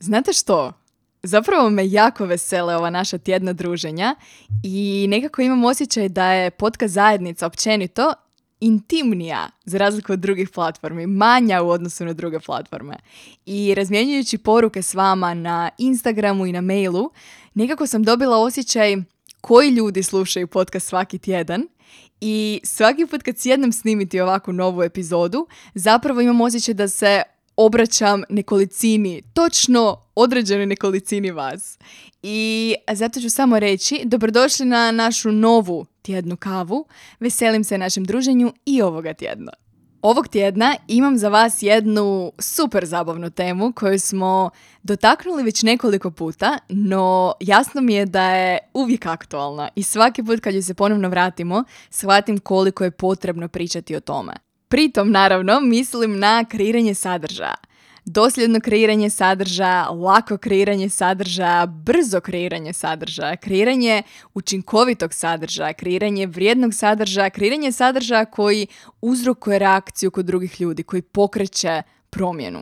Znate 0.00 0.32
što? 0.32 0.72
Zapravo 1.22 1.70
me 1.70 1.90
jako 1.90 2.24
vesele 2.24 2.76
ova 2.76 2.90
naša 2.90 3.18
tjedna 3.18 3.52
druženja 3.52 4.14
i 4.62 5.06
nekako 5.08 5.42
imam 5.42 5.64
osjećaj 5.64 6.08
da 6.08 6.32
je 6.32 6.50
podcast 6.50 6.94
zajednica 6.94 7.46
općenito 7.46 8.12
intimnija 8.60 9.50
za 9.64 9.78
razliku 9.78 10.12
od 10.12 10.18
drugih 10.18 10.50
platformi, 10.50 11.06
manja 11.06 11.62
u 11.62 11.68
odnosu 11.68 12.04
na 12.04 12.12
druge 12.12 12.40
platforme. 12.40 12.96
I 13.46 13.74
razmjenjujući 13.74 14.38
poruke 14.38 14.82
s 14.82 14.94
vama 14.94 15.34
na 15.34 15.70
Instagramu 15.78 16.46
i 16.46 16.52
na 16.52 16.60
mailu, 16.60 17.10
nekako 17.54 17.86
sam 17.86 18.02
dobila 18.02 18.38
osjećaj 18.38 18.96
koji 19.40 19.70
ljudi 19.70 20.02
slušaju 20.02 20.46
podcast 20.46 20.88
svaki 20.88 21.18
tjedan 21.18 21.68
i 22.20 22.60
svaki 22.64 23.06
put 23.06 23.22
kad 23.22 23.38
sjednem 23.38 23.72
snimiti 23.72 24.20
ovakvu 24.20 24.52
novu 24.52 24.82
epizodu, 24.82 25.46
zapravo 25.74 26.20
imam 26.20 26.40
osjećaj 26.40 26.74
da 26.74 26.88
se 26.88 27.22
obraćam 27.58 28.22
nekolicini, 28.28 29.22
točno 29.32 29.96
određenoj 30.14 30.66
nekolicini 30.66 31.30
vas. 31.30 31.78
I 32.22 32.74
zato 32.92 33.20
ću 33.20 33.30
samo 33.30 33.58
reći, 33.58 34.02
dobrodošli 34.04 34.66
na 34.66 34.90
našu 34.90 35.32
novu 35.32 35.86
tjednu 36.02 36.36
kavu. 36.36 36.86
Veselim 37.20 37.64
se 37.64 37.78
našem 37.78 38.04
druženju 38.04 38.52
i 38.66 38.82
ovoga 38.82 39.14
tjedna. 39.14 39.52
Ovog 40.02 40.28
tjedna 40.28 40.76
imam 40.88 41.18
za 41.18 41.28
vas 41.28 41.62
jednu 41.62 42.32
super 42.38 42.86
zabavnu 42.86 43.30
temu 43.30 43.72
koju 43.72 44.00
smo 44.00 44.50
dotaknuli 44.82 45.42
već 45.42 45.62
nekoliko 45.62 46.10
puta, 46.10 46.58
no 46.68 47.32
jasno 47.40 47.80
mi 47.80 47.94
je 47.94 48.06
da 48.06 48.30
je 48.30 48.58
uvijek 48.74 49.06
aktualna 49.06 49.68
i 49.74 49.82
svaki 49.82 50.22
put 50.22 50.40
kad 50.40 50.54
ju 50.54 50.62
se 50.62 50.74
ponovno 50.74 51.08
vratimo, 51.08 51.64
shvatim 51.90 52.38
koliko 52.38 52.84
je 52.84 52.90
potrebno 52.90 53.48
pričati 53.48 53.96
o 53.96 54.00
tome. 54.00 54.47
Pritom, 54.68 55.10
naravno, 55.10 55.60
mislim 55.60 56.18
na 56.18 56.44
kreiranje 56.44 56.94
sadržaja. 56.94 57.54
Dosljedno 58.04 58.60
kreiranje 58.60 59.10
sadržaja, 59.10 59.90
lako 59.90 60.36
kreiranje 60.38 60.88
sadržaja, 60.88 61.66
brzo 61.66 62.20
kreiranje 62.20 62.72
sadržaja, 62.72 63.36
kreiranje 63.36 64.02
učinkovitog 64.34 65.14
sadržaja, 65.14 65.72
kreiranje 65.72 66.26
vrijednog 66.26 66.74
sadržaja, 66.74 67.30
kreiranje 67.30 67.72
sadržaja 67.72 68.24
koji 68.24 68.66
uzrokuje 69.00 69.58
reakciju 69.58 70.10
kod 70.10 70.24
drugih 70.24 70.60
ljudi, 70.60 70.82
koji 70.82 71.02
pokreće 71.02 71.82
promjenu. 72.10 72.60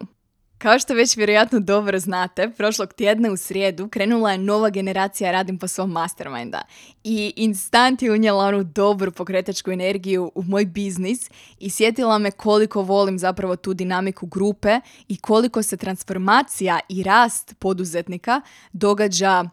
Kao 0.66 0.78
što 0.78 0.94
već 0.94 1.16
vjerojatno 1.16 1.60
dobro 1.60 1.98
znate, 1.98 2.50
prošlog 2.56 2.92
tjedna 2.92 3.32
u 3.32 3.36
srijedu 3.36 3.88
krenula 3.88 4.32
je 4.32 4.38
nova 4.38 4.70
generacija 4.70 5.32
Radim 5.32 5.58
po 5.58 5.68
svom 5.68 5.90
masterminda 5.90 6.62
i 7.04 7.32
instant 7.36 8.02
je 8.02 8.12
unijela 8.12 8.44
onu 8.44 8.64
dobru 8.64 9.12
pokretačku 9.12 9.70
energiju 9.70 10.32
u 10.34 10.42
moj 10.42 10.64
biznis 10.64 11.30
i 11.58 11.70
sjetila 11.70 12.18
me 12.18 12.30
koliko 12.30 12.82
volim 12.82 13.18
zapravo 13.18 13.56
tu 13.56 13.74
dinamiku 13.74 14.26
grupe 14.26 14.80
i 15.08 15.16
koliko 15.16 15.62
se 15.62 15.76
transformacija 15.76 16.80
i 16.88 17.02
rast 17.02 17.54
poduzetnika 17.58 18.40
događa 18.72 19.44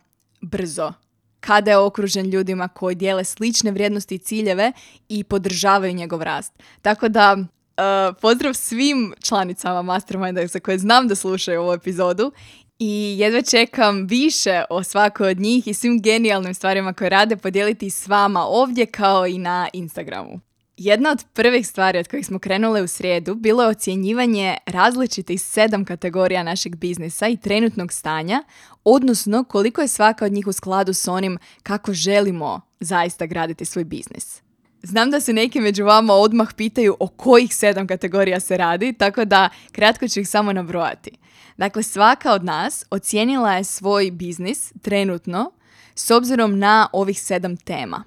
brzo 0.42 0.94
kada 1.40 1.72
je 1.72 1.78
okružen 1.78 2.30
ljudima 2.30 2.68
koji 2.68 2.96
dijele 2.96 3.24
slične 3.24 3.72
vrijednosti 3.72 4.16
i 4.16 4.20
ciljeve 4.20 4.72
i 5.10 5.24
podržavaju 5.24 5.94
njegov 5.94 6.22
rast. 6.22 6.54
Tako 6.82 7.10
da 7.10 7.38
Uh, 7.78 8.16
pozdrav 8.22 8.54
svim 8.54 9.14
članicama 9.24 9.82
Masterminda 9.82 10.48
za 10.48 10.60
koje 10.60 10.78
znam 10.78 11.08
da 11.08 11.16
slušaju 11.16 11.62
ovu 11.62 11.74
epizodu 11.74 12.32
i 12.80 13.16
jedva 13.20 13.42
čekam 13.42 14.08
više 14.08 14.64
o 14.70 14.84
svakoj 14.84 15.30
od 15.30 15.40
njih 15.40 15.68
i 15.68 15.74
svim 15.74 16.02
genijalnim 16.02 16.54
stvarima 16.54 16.94
koje 16.94 17.10
rade 17.10 17.38
podijeliti 17.38 17.90
s 17.90 18.08
vama 18.08 18.46
ovdje 18.46 18.86
kao 18.86 19.28
i 19.28 19.38
na 19.38 19.70
Instagramu. 19.74 20.40
Jedna 20.78 21.12
od 21.12 21.26
prvih 21.34 21.68
stvari 21.68 22.00
od 22.00 22.08
kojih 22.08 22.26
smo 22.26 22.40
krenule 22.40 22.82
u 22.82 22.88
srijedu 22.88 23.36
bilo 23.36 23.64
je 23.64 23.70
ocjenjivanje 23.70 24.58
različitih 24.66 25.42
sedam 25.42 25.86
kategorija 25.86 26.44
našeg 26.44 26.76
biznisa 26.76 27.28
i 27.28 27.38
trenutnog 27.38 27.94
stanja, 27.94 28.44
odnosno 28.84 29.44
koliko 29.44 29.82
je 29.82 29.88
svaka 29.88 30.26
od 30.26 30.32
njih 30.32 30.48
u 30.48 30.54
skladu 30.54 30.94
s 30.94 31.08
onim 31.08 31.38
kako 31.64 31.94
želimo 31.94 32.62
zaista 32.80 33.26
graditi 33.26 33.66
svoj 33.66 33.84
biznis. 33.84 34.42
Znam 34.84 35.12
da 35.12 35.20
se 35.20 35.34
neki 35.34 35.60
među 35.60 35.86
vama 35.86 36.14
odmah 36.14 36.54
pitaju 36.58 36.98
o 37.00 37.08
kojih 37.08 37.56
sedam 37.56 37.88
kategorija 37.88 38.40
se 38.40 38.58
radi, 38.58 38.94
tako 38.94 39.26
da 39.26 39.50
kratko 39.72 40.08
ću 40.08 40.20
ih 40.20 40.30
samo 40.30 40.54
nabrojati. 40.54 41.12
Dakle, 41.58 41.84
svaka 41.84 42.34
od 42.34 42.44
nas 42.44 42.86
ocijenila 42.90 43.54
je 43.54 43.64
svoj 43.64 44.12
biznis 44.12 44.74
trenutno 44.82 45.52
s 45.96 46.12
obzirom 46.12 46.60
na 46.60 46.90
ovih 46.94 47.22
sedam 47.22 47.58
tema. 47.58 48.04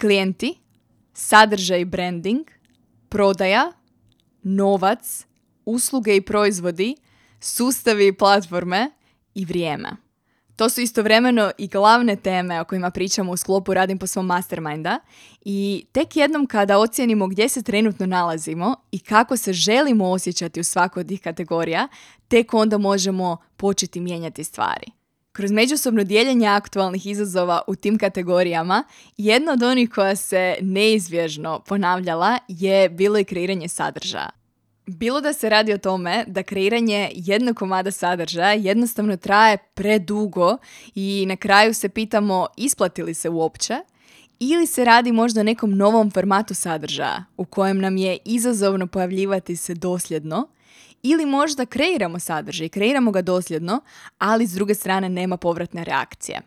Klijenti, 0.00 0.54
sadržaj 1.12 1.80
i 1.80 1.84
branding, 1.84 2.46
prodaja, 3.08 3.72
novac, 4.42 5.26
usluge 5.64 6.16
i 6.16 6.20
proizvodi, 6.20 6.96
sustavi 7.40 8.06
i 8.06 8.12
platforme 8.12 8.90
i 9.34 9.44
vrijeme. 9.44 9.90
To 10.60 10.68
su 10.68 10.80
istovremeno 10.80 11.50
i 11.58 11.68
glavne 11.68 12.16
teme 12.16 12.60
o 12.60 12.64
kojima 12.64 12.90
pričamo 12.90 13.32
u 13.32 13.36
sklopu 13.36 13.74
Radim 13.74 13.98
po 13.98 14.06
svom 14.06 14.26
masterminda 14.26 14.98
i 15.44 15.86
tek 15.92 16.16
jednom 16.16 16.46
kada 16.46 16.78
ocijenimo 16.78 17.26
gdje 17.26 17.48
se 17.48 17.62
trenutno 17.62 18.06
nalazimo 18.06 18.76
i 18.92 18.98
kako 18.98 19.36
se 19.36 19.52
želimo 19.52 20.08
osjećati 20.08 20.60
u 20.60 20.64
svakoj 20.64 21.00
od 21.00 21.08
tih 21.08 21.20
kategorija, 21.20 21.88
tek 22.28 22.54
onda 22.54 22.78
možemo 22.78 23.36
početi 23.56 24.00
mijenjati 24.00 24.44
stvari. 24.44 24.86
Kroz 25.32 25.50
međusobno 25.50 26.04
dijeljenje 26.04 26.46
aktualnih 26.46 27.06
izazova 27.06 27.62
u 27.66 27.74
tim 27.74 27.98
kategorijama, 27.98 28.84
jedna 29.16 29.52
od 29.52 29.62
onih 29.62 29.90
koja 29.90 30.16
se 30.16 30.56
neizbježno 30.60 31.60
ponavljala 31.66 32.38
je 32.48 32.88
bilo 32.88 33.18
i 33.18 33.24
kreiranje 33.24 33.68
sadržaja. 33.68 34.39
Bilo 34.96 35.20
da 35.20 35.32
se 35.32 35.48
radi 35.48 35.72
o 35.72 35.78
tome 35.78 36.24
da 36.26 36.42
kreiranje 36.42 37.10
jednog 37.14 37.56
komada 37.56 37.90
sadržaja 37.90 38.52
jednostavno 38.52 39.16
traje 39.16 39.58
predugo 39.74 40.56
i 40.94 41.24
na 41.28 41.36
kraju 41.36 41.74
se 41.74 41.88
pitamo 41.88 42.46
isplati 42.56 43.02
li 43.02 43.14
se 43.14 43.28
uopće, 43.28 43.74
ili 44.38 44.66
se 44.66 44.84
radi 44.84 45.12
možda 45.12 45.40
o 45.40 45.44
nekom 45.44 45.76
novom 45.76 46.10
formatu 46.10 46.54
sadržaja 46.54 47.24
u 47.36 47.44
kojem 47.44 47.78
nam 47.78 47.96
je 47.96 48.18
izazovno 48.24 48.86
pojavljivati 48.86 49.56
se 49.56 49.74
dosljedno, 49.74 50.48
ili 51.02 51.26
možda 51.26 51.66
kreiramo 51.66 52.18
sadržaj, 52.18 52.68
kreiramo 52.68 53.10
ga 53.10 53.22
dosljedno, 53.22 53.80
ali 54.18 54.46
s 54.46 54.52
druge 54.52 54.74
strane 54.74 55.08
nema 55.08 55.36
povratne 55.36 55.84
reakcije. 55.84 56.40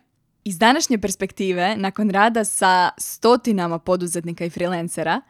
Iz 0.44 0.58
današnje 0.58 0.98
perspektive, 0.98 1.76
nakon 1.76 2.10
rada 2.10 2.44
sa 2.44 2.90
stotinama 2.98 3.78
poduzetnika 3.78 4.44
i 4.44 4.50
freelancera, 4.50 5.20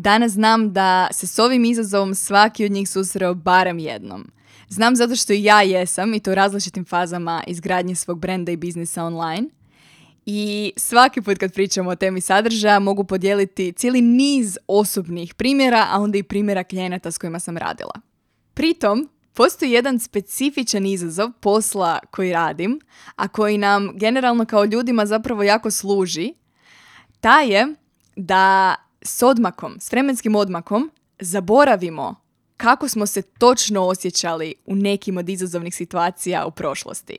Danas 0.00 0.32
znam 0.32 0.72
da 0.72 1.08
se 1.12 1.26
s 1.26 1.38
ovim 1.38 1.64
izazovom 1.64 2.14
svaki 2.14 2.64
od 2.64 2.70
njih 2.70 2.88
susreo 2.88 3.34
barem 3.34 3.78
jednom. 3.78 4.30
Znam 4.68 4.96
zato 4.96 5.16
što 5.16 5.32
i 5.32 5.44
ja 5.44 5.62
jesam 5.62 6.14
i 6.14 6.20
to 6.20 6.30
u 6.30 6.34
različitim 6.34 6.84
fazama 6.84 7.42
izgradnje 7.46 7.94
svog 7.94 8.18
brenda 8.18 8.52
i 8.52 8.56
biznisa 8.56 9.04
online. 9.04 9.48
I 10.26 10.72
svaki 10.76 11.22
put 11.22 11.38
kad 11.38 11.52
pričamo 11.52 11.90
o 11.90 11.96
temi 11.96 12.20
sadržaja 12.20 12.78
mogu 12.78 13.04
podijeliti 13.04 13.72
cijeli 13.72 14.00
niz 14.00 14.58
osobnih 14.66 15.34
primjera, 15.34 15.86
a 15.90 16.00
onda 16.00 16.18
i 16.18 16.22
primjera 16.22 16.64
klijenata 16.64 17.10
s 17.10 17.18
kojima 17.18 17.40
sam 17.40 17.56
radila. 17.56 17.94
Pritom, 18.54 19.08
postoji 19.34 19.70
jedan 19.70 19.98
specifičan 19.98 20.86
izazov 20.86 21.30
posla 21.40 21.98
koji 22.10 22.32
radim, 22.32 22.80
a 23.16 23.28
koji 23.28 23.58
nam 23.58 23.90
generalno 23.94 24.44
kao 24.44 24.64
ljudima 24.64 25.06
zapravo 25.06 25.42
jako 25.42 25.70
služi, 25.70 26.34
taj 27.20 27.48
je 27.48 27.74
da 28.16 28.74
s 29.02 29.22
odmakom, 29.22 29.76
s 29.80 29.92
vremenskim 29.92 30.36
odmakom, 30.36 30.90
zaboravimo 31.20 32.14
kako 32.56 32.88
smo 32.88 33.06
se 33.06 33.22
točno 33.22 33.82
osjećali 33.82 34.54
u 34.66 34.74
nekim 34.74 35.16
od 35.16 35.28
izazovnih 35.28 35.74
situacija 35.74 36.46
u 36.46 36.50
prošlosti. 36.50 37.18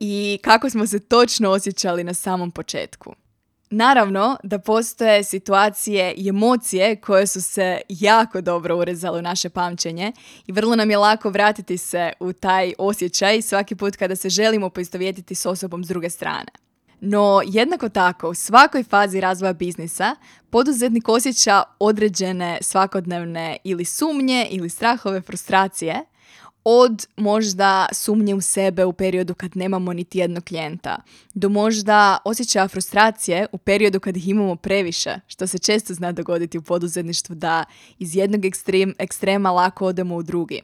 I 0.00 0.38
kako 0.42 0.70
smo 0.70 0.86
se 0.86 1.00
točno 1.00 1.50
osjećali 1.50 2.04
na 2.04 2.14
samom 2.14 2.50
početku. 2.50 3.14
Naravno 3.70 4.36
da 4.42 4.58
postoje 4.58 5.24
situacije 5.24 6.14
i 6.16 6.28
emocije 6.28 6.96
koje 6.96 7.26
su 7.26 7.42
se 7.42 7.80
jako 7.88 8.40
dobro 8.40 8.78
urezale 8.78 9.18
u 9.18 9.22
naše 9.22 9.48
pamćenje 9.48 10.12
i 10.46 10.52
vrlo 10.52 10.76
nam 10.76 10.90
je 10.90 10.98
lako 10.98 11.30
vratiti 11.30 11.78
se 11.78 12.12
u 12.20 12.32
taj 12.32 12.72
osjećaj 12.78 13.42
svaki 13.42 13.74
put 13.74 13.96
kada 13.96 14.16
se 14.16 14.28
želimo 14.28 14.70
poistovjetiti 14.70 15.34
s 15.34 15.46
osobom 15.46 15.84
s 15.84 15.88
druge 15.88 16.10
strane. 16.10 16.65
No, 17.00 17.40
jednako 17.46 17.88
tako, 17.88 18.28
u 18.28 18.34
svakoj 18.34 18.82
fazi 18.82 19.20
razvoja 19.20 19.52
biznisa 19.52 20.16
poduzetnik 20.50 21.08
osjeća 21.08 21.62
određene 21.78 22.58
svakodnevne 22.60 23.56
ili 23.64 23.84
sumnje 23.84 24.46
ili 24.50 24.70
strahove 24.70 25.20
frustracije, 25.20 26.04
Od 26.68 27.06
možda 27.16 27.86
sumnje 27.92 28.34
u 28.34 28.40
sebe 28.40 28.84
u 28.84 28.92
periodu 28.92 29.34
kad 29.34 29.56
nemamo 29.56 29.92
niti 29.92 30.18
jednog 30.18 30.44
klijenta, 30.44 30.96
do 31.34 31.48
možda 31.48 32.18
osjećaja 32.24 32.68
frustracije 32.68 33.46
u 33.52 33.58
periodu 33.58 34.00
kad 34.00 34.16
ih 34.16 34.28
imamo 34.28 34.56
previše, 34.56 35.14
što 35.26 35.46
se 35.46 35.58
često 35.58 35.94
zna 35.94 36.12
dogoditi 36.12 36.58
u 36.58 36.62
poduzetništvu 36.62 37.34
da 37.34 37.64
iz 37.98 38.16
jednog 38.16 38.44
ekstrem, 38.44 38.94
ekstrema 38.98 39.50
lako 39.50 39.86
odemo 39.86 40.16
u 40.16 40.22
drugi. 40.22 40.62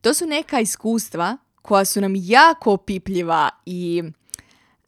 To 0.00 0.14
su 0.14 0.26
neka 0.26 0.60
iskustva 0.60 1.36
koja 1.62 1.84
su 1.84 2.00
nam 2.00 2.12
jako 2.16 2.72
opipljiva 2.72 3.50
i 3.66 4.02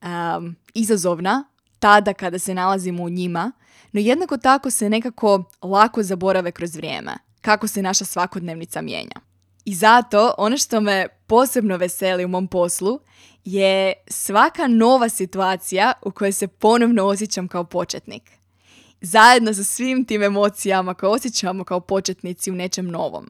um, 0.06 0.56
izazovna 0.75 1.44
tada 1.79 2.12
kada 2.12 2.38
se 2.38 2.55
nalazimo 2.55 3.03
u 3.03 3.08
njima, 3.08 3.53
no 3.93 4.00
jednako 4.00 4.37
tako 4.37 4.70
se 4.70 4.91
nekako 4.91 5.44
lako 5.62 6.03
zaborave 6.03 6.53
kroz 6.53 6.76
vrijeme, 6.76 7.12
kako 7.41 7.69
se 7.69 7.82
naša 7.82 8.05
svakodnevnica 8.05 8.82
mijenja. 8.82 9.20
I 9.64 9.75
zato 9.75 10.35
ono 10.38 10.56
što 10.56 10.81
me 10.81 11.06
posebno 11.26 11.76
veseli 11.76 12.25
u 12.25 12.29
mom 12.29 12.49
poslu 12.49 13.00
je 13.44 13.93
svaka 14.08 14.67
nova 14.67 15.08
situacija 15.08 15.93
u 16.03 16.11
kojoj 16.11 16.32
se 16.32 16.49
ponovno 16.49 17.05
osjećam 17.05 17.49
kao 17.49 17.64
početnik. 17.64 18.31
Zajedno 19.00 19.55
sa 19.55 19.64
svim 19.64 20.05
tim 20.05 20.23
emocijama 20.23 20.94
koje 20.94 21.11
osjećamo 21.11 21.64
kao 21.64 21.81
početnici 21.81 22.50
u 22.50 22.55
nečem 22.55 22.87
novom. 22.87 23.29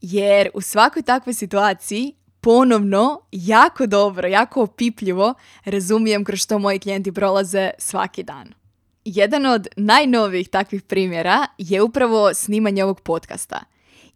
Jer 0.00 0.48
u 0.54 0.60
svakoj 0.60 1.02
takvoj 1.02 1.34
situaciji 1.34 2.14
ponovno 2.42 3.20
jako 3.32 3.86
dobro, 3.86 4.28
jako 4.28 4.62
opipljivo 4.62 5.34
razumijem 5.64 6.24
kroz 6.24 6.40
što 6.40 6.58
moji 6.58 6.78
klijenti 6.78 7.12
prolaze 7.12 7.70
svaki 7.78 8.22
dan. 8.22 8.54
Jedan 9.04 9.46
od 9.46 9.68
najnovijih 9.76 10.48
takvih 10.48 10.82
primjera 10.82 11.46
je 11.58 11.82
upravo 11.82 12.34
snimanje 12.34 12.84
ovog 12.84 13.00
podcasta. 13.00 13.60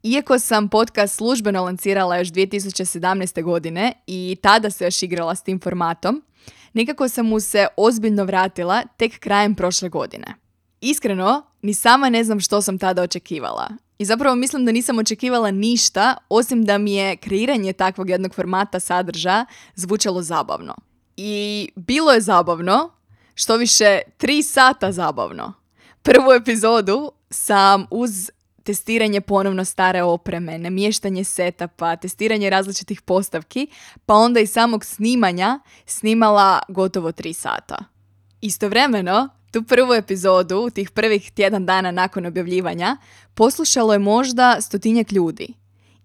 Iako 0.03 0.39
sam 0.39 0.69
podcast 0.69 1.17
službeno 1.17 1.65
lancirala 1.65 2.17
još 2.17 2.29
2017. 2.29 3.43
godine 3.43 3.93
i 4.07 4.37
tada 4.43 4.71
se 4.71 4.85
još 4.85 5.03
igrala 5.03 5.35
s 5.35 5.43
tim 5.43 5.61
formatom, 5.61 6.23
nekako 6.73 7.09
sam 7.09 7.27
mu 7.27 7.41
se 7.41 7.67
ozbiljno 7.77 8.25
vratila 8.25 8.83
tek 8.97 9.19
krajem 9.19 9.55
prošle 9.55 9.89
godine. 9.89 10.35
Iskreno, 10.81 11.43
ni 11.63 11.75
sama 11.75 12.11
ne 12.11 12.25
znam 12.25 12.41
što 12.41 12.63
sam 12.63 12.79
tada 12.79 13.03
očekivala. 13.03 13.69
I 13.99 14.05
zapravo 14.05 14.37
mislim 14.37 14.65
da 14.65 14.73
nisam 14.73 14.99
očekivala 14.99 15.51
ništa, 15.51 16.17
osim 16.29 16.65
da 16.65 16.79
mi 16.79 16.95
je 16.95 17.17
kreiranje 17.17 17.73
takvog 17.73 18.11
jednog 18.11 18.35
formata 18.35 18.81
sadržaja 18.81 19.47
zvučalo 19.75 20.23
zabavno. 20.23 20.75
I 21.17 21.69
bilo 21.77 22.13
je 22.13 22.21
zabavno, 22.21 22.91
što 23.35 23.57
više 23.57 24.01
tri 24.17 24.43
sata 24.43 24.93
zabavno. 24.93 25.53
Prvu 26.03 26.33
epizodu 26.33 27.13
sam 27.31 27.87
uz 27.91 28.31
testiranje 28.63 29.21
ponovno 29.21 29.65
stare 29.65 30.03
opreme, 30.03 30.59
namještanje 30.59 31.25
setapa, 31.25 31.97
testiranje 31.97 32.51
različitih 32.51 33.03
postavki, 33.03 33.69
pa 34.07 34.15
onda 34.15 34.41
i 34.41 34.47
samog 34.47 34.85
snimanja 34.85 35.61
snimala 35.87 36.61
gotovo 36.69 37.13
tri 37.13 37.33
sata. 37.33 37.77
Istovremeno, 38.41 39.29
tu 39.57 39.63
prvu 39.63 39.95
epizodu, 39.95 40.71
tih 40.71 40.91
prvih 40.91 41.31
tjedan 41.31 41.67
dana 41.67 41.91
nakon 41.91 42.27
objavljivanja, 42.27 42.97
poslušalo 43.35 43.93
je 43.93 43.99
možda 43.99 44.57
stotinjak 44.61 45.13
ljudi. 45.13 45.55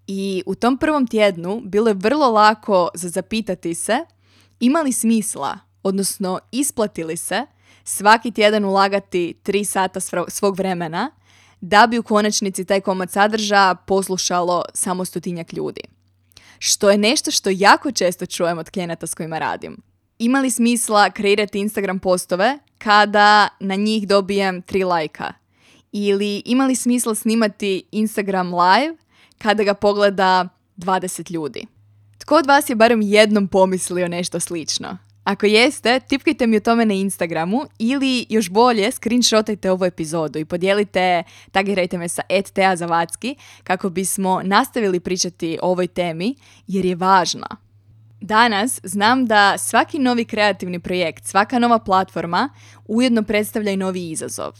I 0.07 0.43
u 0.45 0.55
tom 0.55 0.77
prvom 0.77 1.07
tjednu 1.07 1.61
bilo 1.65 1.87
je 1.87 1.93
vrlo 1.93 2.31
lako 2.31 2.89
za 2.93 3.09
zapitati 3.09 3.73
se 3.73 4.05
imali 4.59 4.91
smisla, 4.91 5.59
odnosno 5.83 6.39
isplatili 6.51 7.17
se 7.17 7.45
svaki 7.83 8.31
tjedan 8.31 8.65
ulagati 8.65 9.33
tri 9.43 9.65
sata 9.65 9.99
svog 10.27 10.57
vremena 10.57 11.11
da 11.61 11.87
bi 11.87 11.99
u 11.99 12.03
konačnici 12.03 12.65
taj 12.65 12.81
komad 12.81 13.11
sadržaja 13.11 13.75
poslušalo 13.75 14.63
samo 14.73 15.05
stotinjak 15.05 15.53
ljudi. 15.53 15.81
Što 16.59 16.89
je 16.89 16.97
nešto 16.97 17.31
što 17.31 17.49
jako 17.53 17.91
često 17.91 18.25
čujem 18.25 18.57
od 18.57 18.69
klijenata 18.69 19.07
s 19.07 19.13
kojima 19.13 19.39
radim. 19.39 19.77
Ima 20.19 20.39
li 20.39 20.51
smisla 20.51 21.09
kreirati 21.09 21.59
Instagram 21.59 21.99
postove 21.99 22.59
kada 22.83 23.47
na 23.59 23.75
njih 23.75 24.07
dobijem 24.07 24.61
tri 24.61 24.83
lajka? 24.83 25.33
Ili 25.91 26.41
ima 26.45 26.65
li 26.65 26.75
smisla 26.75 27.15
snimati 27.15 27.83
Instagram 27.91 28.53
live 28.53 28.97
kada 29.37 29.63
ga 29.63 29.73
pogleda 29.73 30.47
20 30.77 31.31
ljudi? 31.31 31.65
Tko 32.17 32.35
od 32.35 32.45
vas 32.45 32.69
je 32.69 32.75
barem 32.75 33.01
jednom 33.01 33.47
pomislio 33.47 34.07
nešto 34.07 34.39
slično? 34.39 34.97
Ako 35.23 35.45
jeste, 35.45 35.99
tipkajte 35.99 36.47
mi 36.47 36.57
o 36.57 36.59
tome 36.59 36.85
na 36.85 36.93
Instagramu 36.93 37.61
ili 37.79 38.25
još 38.29 38.49
bolje 38.49 38.91
screenshotajte 38.91 39.71
ovu 39.71 39.85
epizodu 39.85 40.39
i 40.39 40.45
podijelite, 40.45 41.23
tagirajte 41.51 41.97
me 41.97 42.07
sa 42.07 42.21
@teazavatski 42.53 43.35
kako 43.63 43.89
bismo 43.89 44.41
nastavili 44.43 44.99
pričati 44.99 45.59
o 45.61 45.71
ovoj 45.71 45.87
temi 45.87 46.35
jer 46.67 46.85
je 46.85 46.95
važna. 46.95 47.47
Danas 48.21 48.79
znam 48.83 49.25
da 49.25 49.57
svaki 49.57 49.99
novi 49.99 50.25
kreativni 50.25 50.79
projekt, 50.79 51.25
svaka 51.25 51.59
nova 51.59 51.79
platforma 51.79 52.49
ujedno 52.85 53.23
predstavlja 53.23 53.71
i 53.71 53.77
novi 53.77 54.09
izazov. 54.09 54.51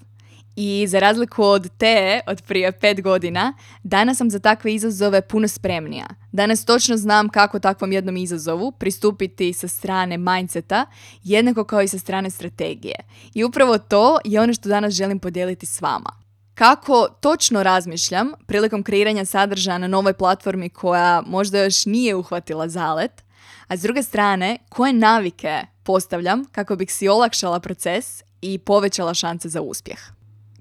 I 0.55 0.85
za 0.87 0.99
razliku 0.99 1.43
od 1.43 1.69
te, 1.77 2.19
od 2.27 2.41
prije 2.41 2.71
pet 2.71 3.01
godina, 3.01 3.53
danas 3.83 4.17
sam 4.17 4.29
za 4.29 4.39
takve 4.39 4.73
izazove 4.73 5.21
puno 5.21 5.47
spremnija. 5.47 6.05
Danas 6.31 6.65
točno 6.65 6.97
znam 6.97 7.29
kako 7.29 7.59
takvom 7.59 7.91
jednom 7.91 8.17
izazovu 8.17 8.71
pristupiti 8.71 9.53
sa 9.53 9.67
strane 9.67 10.17
mindseta, 10.17 10.85
jednako 11.23 11.63
kao 11.63 11.81
i 11.81 11.87
sa 11.87 11.99
strane 11.99 12.29
strategije. 12.29 12.95
I 13.33 13.43
upravo 13.43 13.77
to 13.77 14.17
je 14.23 14.41
ono 14.41 14.53
što 14.53 14.69
danas 14.69 14.93
želim 14.93 15.19
podijeliti 15.19 15.65
s 15.65 15.81
vama. 15.81 16.11
Kako 16.53 17.07
točno 17.21 17.63
razmišljam 17.63 18.31
prilikom 18.47 18.83
kreiranja 18.83 19.25
sadržaja 19.25 19.77
na 19.77 19.87
novoj 19.87 20.13
platformi 20.13 20.69
koja 20.69 21.21
možda 21.25 21.63
još 21.63 21.85
nije 21.85 22.15
uhvatila 22.15 22.69
zalet, 22.69 23.23
a 23.71 23.77
s 23.77 23.81
druge 23.81 24.03
strane, 24.03 24.57
koje 24.69 24.93
navike 24.93 25.61
postavljam 25.83 26.45
kako 26.51 26.75
bih 26.75 26.93
si 26.93 27.07
olakšala 27.07 27.59
proces 27.59 28.23
i 28.41 28.57
povećala 28.57 29.13
šanse 29.13 29.49
za 29.49 29.61
uspjeh. 29.61 29.99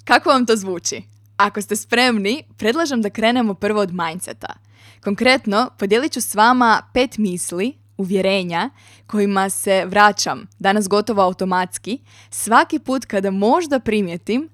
Kako 0.04 0.28
vam 0.28 0.46
to 0.46 0.56
zvuči? 0.56 1.02
Ako 1.36 1.62
ste 1.62 1.76
spremni, 1.76 2.42
predlažem 2.56 3.02
da 3.02 3.10
krenemo 3.10 3.54
prvo 3.54 3.80
od 3.80 3.92
mindseta. 3.92 4.54
Konkretno, 5.04 5.70
podijelit 5.78 6.12
ću 6.12 6.20
s 6.20 6.34
vama 6.34 6.82
pet 6.94 7.18
misli, 7.18 7.78
uvjerenja 7.96 8.70
kojima 9.06 9.50
se 9.50 9.84
vraćam 9.86 10.46
danas 10.58 10.88
gotovo 10.88 11.22
automatski 11.22 11.98
svaki 12.30 12.78
put 12.78 13.04
kada 13.04 13.30
možda 13.30 13.80
primijetim 13.80 14.48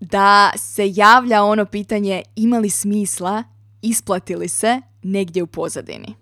da 0.00 0.52
se 0.56 0.92
javlja 0.94 1.42
ono 1.42 1.64
pitanje 1.64 2.22
ima 2.36 2.58
li 2.58 2.70
smisla, 2.70 3.44
isplati 3.82 4.36
li 4.36 4.48
se 4.48 4.80
negdje 5.02 5.42
u 5.42 5.46
pozadini. 5.46 6.21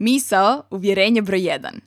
Misao, 0.00 0.62
uvjerenje 0.70 1.22
broj 1.22 1.40
1. 1.40 1.80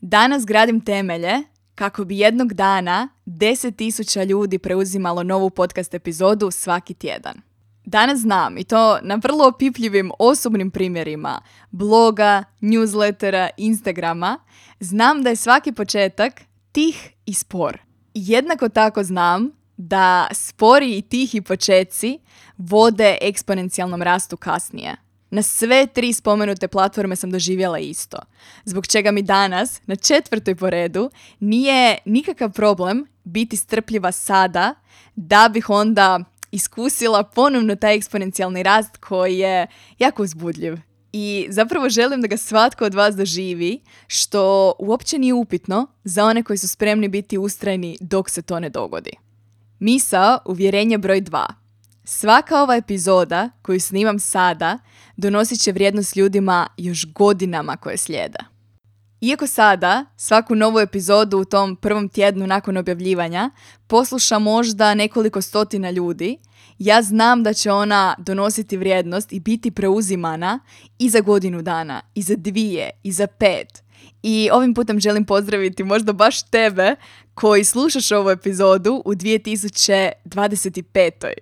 Danas 0.00 0.46
gradim 0.46 0.80
temelje 0.80 1.42
kako 1.74 2.04
bi 2.04 2.18
jednog 2.18 2.54
dana 2.54 3.08
10.000 3.26 4.26
ljudi 4.26 4.58
preuzimalo 4.58 5.22
novu 5.22 5.50
podcast 5.50 5.94
epizodu 5.94 6.50
svaki 6.50 6.94
tjedan. 6.94 7.34
Danas 7.84 8.18
znam 8.18 8.58
i 8.58 8.64
to 8.64 8.98
na 9.02 9.14
vrlo 9.22 9.48
opipljivim 9.48 10.10
osobnim 10.18 10.70
primjerima 10.70 11.42
bloga, 11.70 12.44
newslettera, 12.60 13.48
Instagrama, 13.56 14.38
znam 14.80 15.22
da 15.22 15.30
je 15.30 15.36
svaki 15.36 15.72
početak 15.72 16.40
tih 16.72 17.10
i 17.26 17.34
spor. 17.34 17.78
Jednako 18.14 18.68
tako 18.68 19.04
znam 19.04 19.50
da 19.76 20.28
spori 20.32 20.98
i 20.98 21.02
tihi 21.02 21.40
početci 21.40 22.18
vode 22.56 23.18
eksponencijalnom 23.20 24.02
rastu 24.02 24.36
kasnije. 24.36 24.96
Na 25.30 25.42
sve 25.42 25.86
tri 25.86 26.12
spomenute 26.12 26.68
platforme 26.68 27.16
sam 27.16 27.30
doživjela 27.30 27.78
isto. 27.78 28.18
Zbog 28.64 28.86
čega 28.86 29.10
mi 29.10 29.22
danas, 29.22 29.80
na 29.86 29.96
četvrtoj 29.96 30.54
po 30.54 30.70
redu, 30.70 31.10
nije 31.40 31.98
nikakav 32.04 32.52
problem 32.52 33.06
biti 33.24 33.56
strpljiva 33.56 34.12
sada 34.12 34.74
da 35.16 35.48
bih 35.52 35.70
onda 35.70 36.20
iskusila 36.52 37.22
ponovno 37.22 37.76
taj 37.76 37.94
eksponencijalni 37.94 38.62
rast 38.62 38.96
koji 38.96 39.38
je 39.38 39.66
jako 39.98 40.22
uzbudljiv. 40.22 40.76
I 41.12 41.46
zapravo 41.50 41.88
želim 41.88 42.22
da 42.22 42.28
ga 42.28 42.36
svatko 42.36 42.84
od 42.84 42.94
vas 42.94 43.16
doživi, 43.16 43.80
što 44.06 44.72
uopće 44.78 45.18
nije 45.18 45.34
upitno 45.34 45.86
za 46.04 46.24
one 46.24 46.42
koji 46.42 46.58
su 46.58 46.68
spremni 46.68 47.08
biti 47.08 47.38
ustrajni 47.38 47.96
dok 48.00 48.30
se 48.30 48.42
to 48.42 48.60
ne 48.60 48.68
dogodi. 48.68 49.10
Misao, 49.78 50.38
uvjerenje 50.44 50.98
broj 50.98 51.22
2. 51.22 51.46
Svaka 52.04 52.62
ova 52.62 52.76
epizoda 52.76 53.50
koju 53.62 53.80
snimam 53.80 54.18
sada 54.18 54.78
donosit 55.20 55.60
će 55.60 55.72
vrijednost 55.72 56.16
ljudima 56.16 56.66
još 56.76 57.12
godinama 57.12 57.76
koje 57.76 57.96
slijeda. 57.96 58.44
Iako 59.20 59.46
sada 59.46 60.04
svaku 60.16 60.54
novu 60.54 60.78
epizodu 60.78 61.38
u 61.38 61.44
tom 61.44 61.76
prvom 61.76 62.08
tjednu 62.08 62.46
nakon 62.46 62.76
objavljivanja 62.76 63.50
posluša 63.86 64.38
možda 64.38 64.94
nekoliko 64.94 65.42
stotina 65.42 65.90
ljudi, 65.90 66.38
ja 66.78 67.02
znam 67.02 67.42
da 67.42 67.52
će 67.52 67.72
ona 67.72 68.14
donositi 68.18 68.76
vrijednost 68.76 69.32
i 69.32 69.40
biti 69.40 69.70
preuzimana 69.70 70.60
i 70.98 71.10
za 71.10 71.20
godinu 71.20 71.62
dana, 71.62 72.00
i 72.14 72.22
za 72.22 72.34
dvije, 72.36 72.90
i 73.02 73.12
za 73.12 73.26
pet. 73.26 73.82
I 74.22 74.48
ovim 74.52 74.74
putem 74.74 75.00
želim 75.00 75.24
pozdraviti 75.24 75.84
možda 75.84 76.12
baš 76.12 76.42
tebe 76.42 76.96
koji 77.34 77.64
slušaš 77.64 78.12
ovu 78.12 78.30
epizodu 78.30 79.02
u 79.04 79.14
2025. 79.14 81.32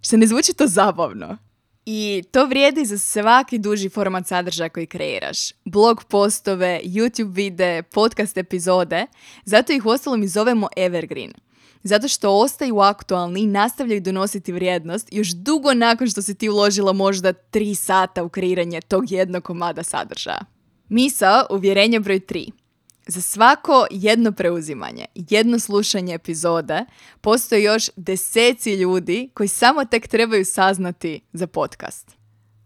Što 0.00 0.16
ne 0.16 0.26
zvuči 0.26 0.52
to 0.52 0.66
zabavno? 0.66 1.38
I 1.86 2.22
to 2.30 2.46
vrijedi 2.46 2.84
za 2.84 2.98
svaki 2.98 3.58
duži 3.58 3.88
format 3.88 4.26
sadržaja 4.26 4.68
koji 4.68 4.86
kreiraš. 4.86 5.38
Blog 5.64 6.04
postove, 6.04 6.80
YouTube 6.84 7.34
vide, 7.34 7.82
podcast 7.82 8.36
epizode. 8.36 9.06
Zato 9.44 9.72
ih 9.72 9.86
uostalom 9.86 10.22
i 10.22 10.28
zovemo 10.28 10.68
Evergreen. 10.76 11.32
Zato 11.82 12.08
što 12.08 12.30
ostaju 12.30 12.78
aktualni 12.78 13.40
i 13.40 13.46
nastavljaju 13.46 14.00
donositi 14.00 14.52
vrijednost 14.52 15.08
još 15.12 15.28
dugo 15.28 15.74
nakon 15.74 16.08
što 16.08 16.22
si 16.22 16.34
ti 16.34 16.48
uložila 16.48 16.92
možda 16.92 17.32
tri 17.32 17.74
sata 17.74 18.24
u 18.24 18.28
kreiranje 18.28 18.80
tog 18.80 19.12
jednog 19.12 19.44
komada 19.44 19.82
sadržaja. 19.82 20.44
Misao, 20.88 21.46
uvjerenje 21.50 22.00
broj 22.00 22.20
3. 22.20 22.61
Za 23.06 23.20
svako 23.20 23.86
jedno 23.90 24.32
preuzimanje, 24.32 25.06
jedno 25.14 25.58
slušanje 25.58 26.14
epizode, 26.14 26.84
postoje 27.20 27.62
još 27.62 27.90
deseci 27.96 28.74
ljudi 28.74 29.30
koji 29.34 29.48
samo 29.48 29.84
tek 29.84 30.08
trebaju 30.08 30.44
saznati 30.44 31.20
za 31.32 31.46
podcast. 31.46 32.10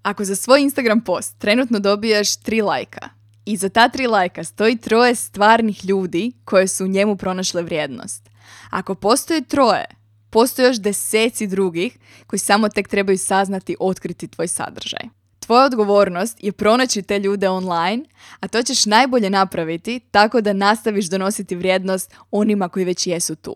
Ako 0.02 0.24
za 0.24 0.36
svoj 0.36 0.62
Instagram 0.62 1.00
post 1.00 1.38
trenutno 1.38 1.78
dobijaš 1.78 2.36
tri 2.36 2.62
lajka 2.62 3.08
i 3.44 3.56
za 3.56 3.68
ta 3.68 3.88
tri 3.88 4.06
lajka 4.06 4.44
stoji 4.44 4.76
troje 4.76 5.14
stvarnih 5.14 5.84
ljudi 5.84 6.32
koje 6.44 6.68
su 6.68 6.84
u 6.84 6.88
njemu 6.88 7.16
pronašle 7.16 7.62
vrijednost. 7.62 8.30
Ako 8.70 8.94
postoje 8.94 9.44
troje, 9.44 9.84
postoje 10.30 10.66
još 10.66 10.76
deseci 10.76 11.46
drugih 11.46 11.98
koji 12.26 12.40
samo 12.40 12.68
tek 12.68 12.88
trebaju 12.88 13.18
saznati 13.18 13.76
otkriti 13.80 14.28
tvoj 14.28 14.48
sadržaj. 14.48 15.08
Tvoja 15.46 15.64
odgovornost 15.64 16.44
je 16.44 16.52
pronaći 16.52 17.02
te 17.02 17.18
ljude 17.18 17.48
online, 17.48 18.04
a 18.40 18.48
to 18.48 18.62
ćeš 18.62 18.86
najbolje 18.86 19.30
napraviti 19.30 20.00
tako 20.10 20.40
da 20.40 20.52
nastaviš 20.52 21.06
donositi 21.06 21.56
vrijednost 21.56 22.14
onima 22.30 22.68
koji 22.68 22.84
već 22.84 23.06
jesu 23.06 23.36
tu. 23.36 23.54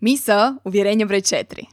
Misao, 0.00 0.54
uvjerenje 0.64 1.06
broj 1.06 1.20
4. 1.20 1.64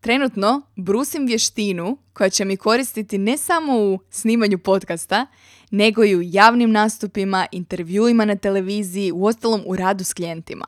Trenutno 0.00 0.62
brusim 0.76 1.26
vještinu 1.26 1.98
koja 2.12 2.30
će 2.30 2.44
mi 2.44 2.56
koristiti 2.56 3.18
ne 3.18 3.36
samo 3.36 3.72
u 3.76 3.98
snimanju 4.10 4.58
podcasta, 4.58 5.26
nego 5.70 6.04
i 6.04 6.16
u 6.16 6.22
javnim 6.24 6.70
nastupima, 6.70 7.46
intervjuima 7.52 8.24
na 8.24 8.36
televiziji, 8.36 9.12
u 9.12 9.24
ostalom 9.24 9.62
u 9.66 9.76
radu 9.76 10.04
s 10.04 10.14
klijentima. 10.14 10.66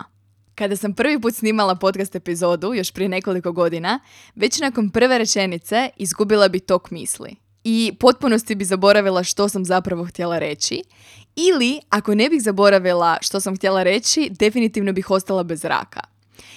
Kada 0.55 0.77
sam 0.77 0.95
prvi 0.95 1.21
put 1.21 1.35
snimala 1.35 1.75
podcast 1.75 2.15
epizodu, 2.15 2.75
još 2.75 2.93
prije 2.93 3.09
nekoliko 3.09 3.53
godina, 3.53 4.01
već 4.35 4.61
nakon 4.61 4.91
prve 4.91 5.19
rečenice 5.19 5.91
izgubila 5.97 6.49
bi 6.49 6.61
tok 6.61 6.91
misli 6.91 7.43
i 7.65 7.93
potpunosti 8.01 8.55
bi 8.55 8.65
zaboravila 8.65 9.25
što 9.25 9.49
sam 9.49 9.65
zapravo 9.65 10.05
htjela 10.05 10.39
reći. 10.39 10.83
Ili, 11.37 11.81
ako 11.89 12.15
ne 12.15 12.29
bih 12.29 12.43
zaboravila 12.43 13.19
što 13.21 13.41
sam 13.41 13.57
htjela 13.57 13.83
reći, 13.83 14.31
definitivno 14.31 14.93
bih 14.93 15.11
ostala 15.11 15.43
bez 15.43 15.65
raka. 15.65 16.01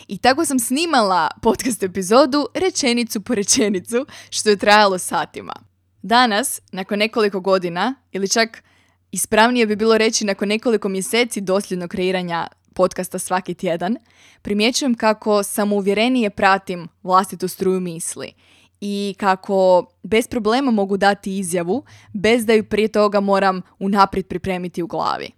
I 0.07 0.17
tako 0.17 0.45
sam 0.45 0.59
snimala 0.59 1.29
podcast 1.41 1.83
epizodu 1.83 2.47
rečenicu 2.53 3.21
po 3.21 3.35
rečenicu, 3.35 4.05
što 4.29 4.49
je 4.49 4.57
trajalo 4.57 4.97
satima. 4.97 5.53
Danas, 6.01 6.61
nakon 6.71 6.99
nekoliko 6.99 7.39
godina, 7.39 7.95
ili 8.11 8.29
čak 8.29 8.63
ispravnije 9.11 9.65
bi 9.65 9.75
bilo 9.75 9.97
reći 9.97 10.25
nakon 10.25 10.47
nekoliko 10.47 10.89
mjeseci 10.89 11.41
dosljednog 11.41 11.89
kreiranja 11.89 12.47
podcasta 12.73 13.19
svaki 13.19 13.53
tjedan, 13.53 13.97
primjećujem 14.41 14.95
kako 14.95 15.43
samouvjerenije 15.43 16.29
pratim 16.29 16.87
vlastitu 17.03 17.47
struju 17.47 17.79
misli 17.79 18.33
i 18.81 19.15
kako 19.17 19.85
bez 20.03 20.27
problema 20.27 20.71
mogu 20.71 20.97
dati 20.97 21.37
izjavu 21.37 21.83
bez 22.13 22.45
da 22.45 22.53
ju 22.53 22.63
prije 22.63 22.87
toga 22.87 23.19
moram 23.19 23.61
unaprijed 23.79 24.27
pripremiti 24.27 24.83
u 24.83 24.87
glavi. 24.87 25.31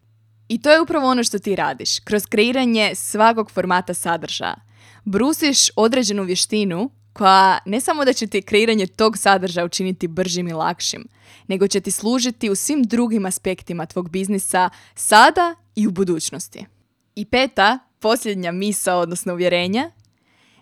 I 0.49 0.61
to 0.61 0.71
je 0.71 0.81
upravo 0.81 1.07
ono 1.07 1.23
što 1.23 1.39
ti 1.39 1.55
radiš, 1.55 1.99
kroz 1.99 2.25
kreiranje 2.25 2.91
svakog 2.95 3.51
formata 3.51 3.93
sadržaja. 3.93 4.55
Brusiš 5.05 5.57
određenu 5.75 6.23
vještinu 6.23 6.89
koja 7.13 7.57
ne 7.65 7.81
samo 7.81 8.05
da 8.05 8.13
će 8.13 8.27
ti 8.27 8.41
kreiranje 8.41 8.87
tog 8.87 9.17
sadržaja 9.17 9.65
učiniti 9.65 10.07
bržim 10.07 10.47
i 10.47 10.53
lakšim, 10.53 11.07
nego 11.47 11.67
će 11.67 11.79
ti 11.79 11.91
služiti 11.91 12.49
u 12.49 12.55
svim 12.55 12.83
drugim 12.83 13.25
aspektima 13.25 13.85
tvog 13.85 14.09
biznisa 14.09 14.69
sada 14.95 15.55
i 15.75 15.87
u 15.87 15.91
budućnosti. 15.91 16.65
I 17.15 17.25
peta, 17.25 17.79
posljednja 17.99 18.51
misa, 18.51 18.95
odnosno 18.95 19.33
uvjerenja, 19.33 19.91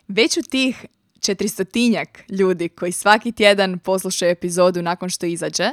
već 0.07 0.37
u 0.37 0.41
tih 0.41 0.85
četristotinjak 1.19 2.23
ljudi 2.29 2.69
koji 2.69 2.91
svaki 2.91 3.31
tjedan 3.31 3.79
poslušaju 3.79 4.31
epizodu 4.31 4.81
nakon 4.81 5.09
što 5.09 5.25
izađe, 5.25 5.69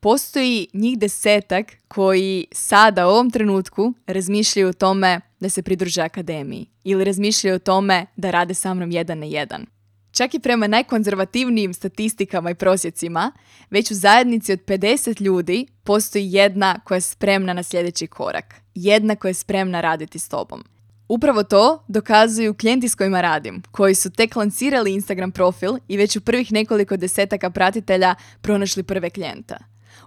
postoji 0.00 0.68
njih 0.72 0.98
desetak 0.98 1.66
koji 1.88 2.46
sada 2.52 3.06
u 3.06 3.10
ovom 3.10 3.30
trenutku 3.30 3.94
razmišljaju 4.06 4.68
o 4.68 4.72
tome 4.72 5.20
da 5.40 5.48
se 5.48 5.62
pridruže 5.62 6.02
akademiji 6.02 6.66
ili 6.84 7.04
razmišljaju 7.04 7.56
o 7.56 7.58
tome 7.58 8.06
da 8.16 8.30
rade 8.30 8.54
sa 8.54 8.74
mnom 8.74 8.90
jedan 8.90 9.18
na 9.18 9.26
jedan. 9.26 9.66
Čak 10.10 10.34
i 10.34 10.38
prema 10.38 10.66
najkonzervativnijim 10.66 11.74
statistikama 11.74 12.50
i 12.50 12.54
prosjecima, 12.54 13.32
već 13.70 13.90
u 13.90 13.94
zajednici 13.94 14.52
od 14.52 14.60
50 14.64 15.22
ljudi 15.22 15.66
postoji 15.84 16.32
jedna 16.32 16.80
koja 16.84 16.96
je 16.96 17.00
spremna 17.00 17.52
na 17.52 17.62
sljedeći 17.62 18.06
korak. 18.06 18.54
Jedna 18.74 19.16
koja 19.16 19.30
je 19.30 19.34
spremna 19.34 19.80
raditi 19.80 20.18
s 20.18 20.28
tobom. 20.28 20.64
Upravo 21.08 21.42
to 21.42 21.84
dokazuju 21.88 22.54
klijenti 22.54 22.88
s 22.88 22.94
kojima 22.94 23.20
radim, 23.20 23.62
koji 23.70 23.94
su 23.94 24.10
tek 24.10 24.36
lancirali 24.36 24.94
Instagram 24.94 25.32
profil 25.32 25.72
i 25.88 25.96
već 25.96 26.16
u 26.16 26.20
prvih 26.20 26.52
nekoliko 26.52 26.96
desetaka 26.96 27.50
pratitelja 27.50 28.14
pronašli 28.40 28.82
prve 28.82 29.10
klijenta. 29.10 29.56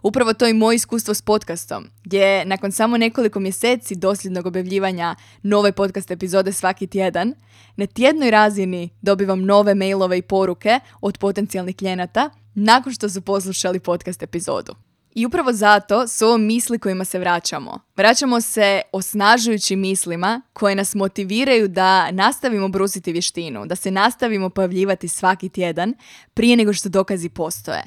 Upravo 0.04 0.34
to 0.34 0.46
je 0.46 0.54
moje 0.54 0.76
iskustvo 0.76 1.14
s 1.14 1.22
podcastom, 1.22 1.90
gdje 2.04 2.46
nakon 2.46 2.72
samo 2.72 2.98
nekoliko 2.98 3.40
mjeseci 3.40 3.96
dosljednog 3.96 4.46
objavljivanja 4.46 5.16
nove 5.44 5.72
podcast 5.72 6.12
epizode 6.12 6.54
svaki 6.54 6.88
tjedan, 6.88 7.34
na 7.76 7.86
tjednoj 7.86 8.32
razini 8.32 8.90
dobivam 9.02 9.46
nove 9.46 9.76
mailove 9.76 10.18
i 10.18 10.22
poruke 10.22 10.80
od 11.02 11.18
potencijalnih 11.18 11.78
klijenata 11.78 12.30
nakon 12.54 12.94
što 12.94 13.10
su 13.10 13.22
poslušali 13.22 13.80
podcast 13.80 14.24
epizodu. 14.24 14.76
I 15.16 15.26
upravo 15.26 15.54
zato 15.54 16.08
su 16.08 16.26
ovo 16.26 16.38
misli 16.38 16.80
kojima 16.80 17.06
se 17.06 17.20
vraćamo. 17.20 17.80
Vraćamo 17.96 18.42
se 18.42 18.82
osnažujući 18.92 19.76
mislima 19.76 20.42
koje 20.54 20.76
nas 20.76 20.96
motiviraju 20.96 21.68
da 21.68 22.12
nastavimo 22.12 22.68
brusiti 22.68 23.12
vještinu, 23.12 23.66
da 23.66 23.76
se 23.76 23.92
nastavimo 23.92 24.50
pojavljivati 24.50 25.08
svaki 25.08 25.50
tjedan 25.50 25.94
prije 26.34 26.56
nego 26.56 26.74
što 26.74 26.90
dokazi 26.90 27.30
postoje. 27.30 27.84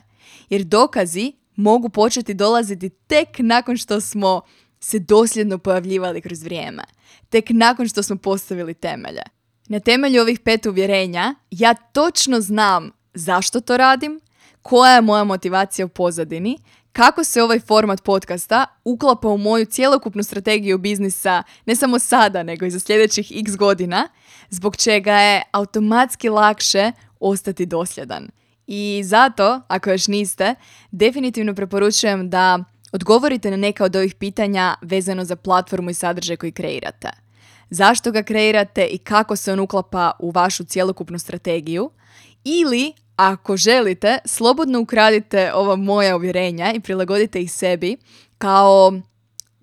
Jer 0.48 0.64
dokazi 0.64 1.32
mogu 1.56 1.88
početi 1.88 2.34
dolaziti 2.34 2.88
tek 2.90 3.28
nakon 3.38 3.76
što 3.76 4.00
smo 4.00 4.40
se 4.80 4.98
dosljedno 4.98 5.58
pojavljivali 5.58 6.20
kroz 6.20 6.42
vrijeme. 6.42 6.82
Tek 7.28 7.44
nakon 7.50 7.88
što 7.88 8.02
smo 8.02 8.16
postavili 8.16 8.74
temelje. 8.74 9.22
Na 9.68 9.80
temelju 9.80 10.22
ovih 10.22 10.40
pet 10.40 10.66
uvjerenja 10.66 11.34
ja 11.50 11.74
točno 11.74 12.40
znam 12.40 12.90
zašto 13.14 13.60
to 13.60 13.76
radim, 13.76 14.20
koja 14.62 14.94
je 14.94 15.00
moja 15.00 15.24
motivacija 15.24 15.86
u 15.86 15.88
pozadini, 15.88 16.58
kako 16.94 17.24
se 17.24 17.42
ovaj 17.42 17.60
format 17.60 18.02
podcasta 18.02 18.66
uklapa 18.84 19.28
u 19.28 19.38
moju 19.38 19.64
cjelokupnu 19.64 20.22
strategiju 20.22 20.78
biznisa 20.78 21.42
ne 21.66 21.76
samo 21.76 21.98
sada, 21.98 22.42
nego 22.42 22.66
i 22.66 22.70
za 22.70 22.80
sljedećih 22.80 23.32
x 23.36 23.56
godina, 23.56 24.08
zbog 24.50 24.76
čega 24.76 25.14
je 25.14 25.42
automatski 25.52 26.28
lakše 26.28 26.92
ostati 27.20 27.66
dosljedan. 27.66 28.28
I 28.66 29.02
zato, 29.04 29.60
ako 29.68 29.90
još 29.90 30.08
niste, 30.08 30.54
definitivno 30.90 31.54
preporučujem 31.54 32.30
da 32.30 32.64
odgovorite 32.92 33.50
na 33.50 33.56
neka 33.56 33.84
od 33.84 33.96
ovih 33.96 34.14
pitanja 34.14 34.74
vezano 34.82 35.24
za 35.24 35.36
platformu 35.36 35.90
i 35.90 35.94
sadržaj 35.94 36.36
koji 36.36 36.52
kreirate. 36.52 37.10
Zašto 37.70 38.10
ga 38.12 38.22
kreirate 38.22 38.86
i 38.86 38.98
kako 38.98 39.36
se 39.36 39.52
on 39.52 39.60
uklapa 39.60 40.12
u 40.18 40.30
vašu 40.30 40.64
cjelokupnu 40.64 41.18
strategiju? 41.18 41.90
Ili, 42.44 42.92
ako 43.16 43.56
želite, 43.56 44.18
slobodno 44.24 44.80
ukradite 44.80 45.52
ova 45.54 45.76
moja 45.76 46.16
uvjerenja 46.16 46.72
i 46.72 46.80
prilagodite 46.80 47.40
ih 47.40 47.52
sebi 47.52 47.96
kao 48.38 48.92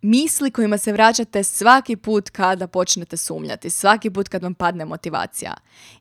misli 0.02 0.52
kojima 0.52 0.78
se 0.78 0.92
vraćate 0.92 1.44
svaki 1.44 1.96
put 1.96 2.30
kada 2.30 2.68
počnete 2.68 3.18
sumnjati, 3.18 3.70
svaki 3.70 4.10
put 4.10 4.30
kad 4.30 4.44
vam 4.44 4.54
padne 4.54 4.86
motivacija. 4.86 5.54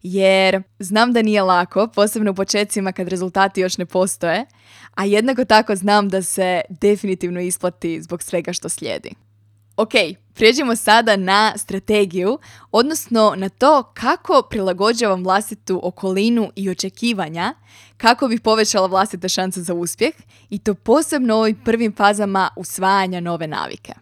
Jer 0.03 0.63
znam 0.79 1.13
da 1.13 1.23
nije 1.23 1.43
lako, 1.43 1.89
posebno 1.95 2.31
u 2.31 2.35
početcima 2.35 2.93
kad 2.93 3.09
rezultati 3.09 3.61
još 3.61 3.79
ne 3.79 3.87
postoje, 3.87 4.47
a 4.95 5.05
jednako 5.05 5.45
tako 5.45 5.77
znam 5.77 6.09
da 6.09 6.23
se 6.23 6.61
definitivno 6.69 7.41
isplati 7.41 8.03
zbog 8.03 8.23
svega 8.23 8.53
što 8.53 8.69
slijedi. 8.69 9.11
Ok, 9.81 9.91
prijeđemo 10.35 10.77
sada 10.77 11.17
na 11.17 11.53
strategiju, 11.57 12.39
odnosno 12.73 13.35
na 13.37 13.49
to 13.49 13.83
kako 13.95 14.43
prilagođavam 14.51 15.25
vlastitu 15.25 15.81
okolinu 15.83 16.51
i 16.57 16.71
očekivanja, 16.71 17.55
kako 17.97 18.29
bih 18.29 18.41
povećala 18.41 18.87
vlastite 18.87 19.29
šanse 19.29 19.63
za 19.63 19.75
uspjeh 19.75 20.15
i 20.51 20.59
to 20.59 20.75
posebno 20.75 21.37
u 21.37 21.41
ovim 21.41 21.57
prvim 21.65 21.93
fazama 21.97 22.51
usvajanja 22.57 23.21
nove 23.21 23.47
navike. 23.47 23.93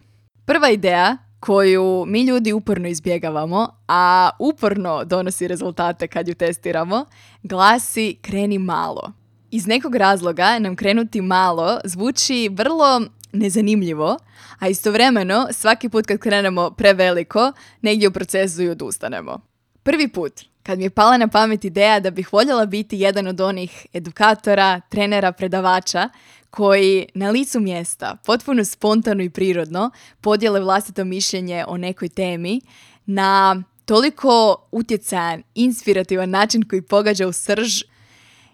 Prva 0.45 0.69
ideja 0.69 1.17
koju 1.39 2.05
mi 2.07 2.21
ljudi 2.21 2.53
uporno 2.53 2.87
izbjegavamo, 2.87 3.67
a 3.87 4.29
uporno 4.39 5.03
donosi 5.03 5.47
rezultate 5.47 6.07
kad 6.07 6.27
ju 6.27 6.35
testiramo, 6.35 7.05
glasi 7.43 8.17
kreni 8.21 8.57
malo. 8.57 9.11
Iz 9.51 9.67
nekog 9.67 9.95
razloga 9.95 10.59
nam 10.59 10.75
krenuti 10.75 11.21
malo 11.21 11.79
zvuči 11.83 12.49
vrlo 12.51 13.01
nezanimljivo, 13.31 14.17
a 14.59 14.67
istovremeno 14.67 15.47
svaki 15.51 15.89
put 15.89 16.05
kad 16.05 16.19
krenemo 16.19 16.71
preveliko, 16.71 17.51
negdje 17.81 18.07
u 18.07 18.11
procesu 18.11 18.61
i 18.61 18.69
odustanemo. 18.69 19.39
Prvi 19.83 20.07
put 20.07 20.49
kad 20.63 20.77
mi 20.77 20.85
je 20.85 20.89
pala 20.89 21.17
na 21.17 21.27
pamet 21.27 21.65
ideja 21.65 21.99
da 21.99 22.11
bih 22.11 22.33
voljela 22.33 22.65
biti 22.65 22.99
jedan 22.99 23.27
od 23.27 23.41
onih 23.41 23.85
edukatora, 23.93 24.81
trenera, 24.89 25.31
predavača 25.31 26.09
koji 26.49 27.05
na 27.13 27.29
licu 27.29 27.59
mjesta, 27.59 28.17
potpuno 28.25 28.65
spontano 28.65 29.23
i 29.23 29.29
prirodno, 29.29 29.91
podijele 30.21 30.59
vlastito 30.59 31.05
mišljenje 31.05 31.65
o 31.67 31.77
nekoj 31.77 32.09
temi 32.09 32.61
na 33.05 33.63
toliko 33.85 34.55
utjecajan, 34.71 35.43
inspirativan 35.55 36.29
način 36.29 36.63
koji 36.69 36.81
pogađa 36.81 37.27
u 37.27 37.31
srž, 37.31 37.83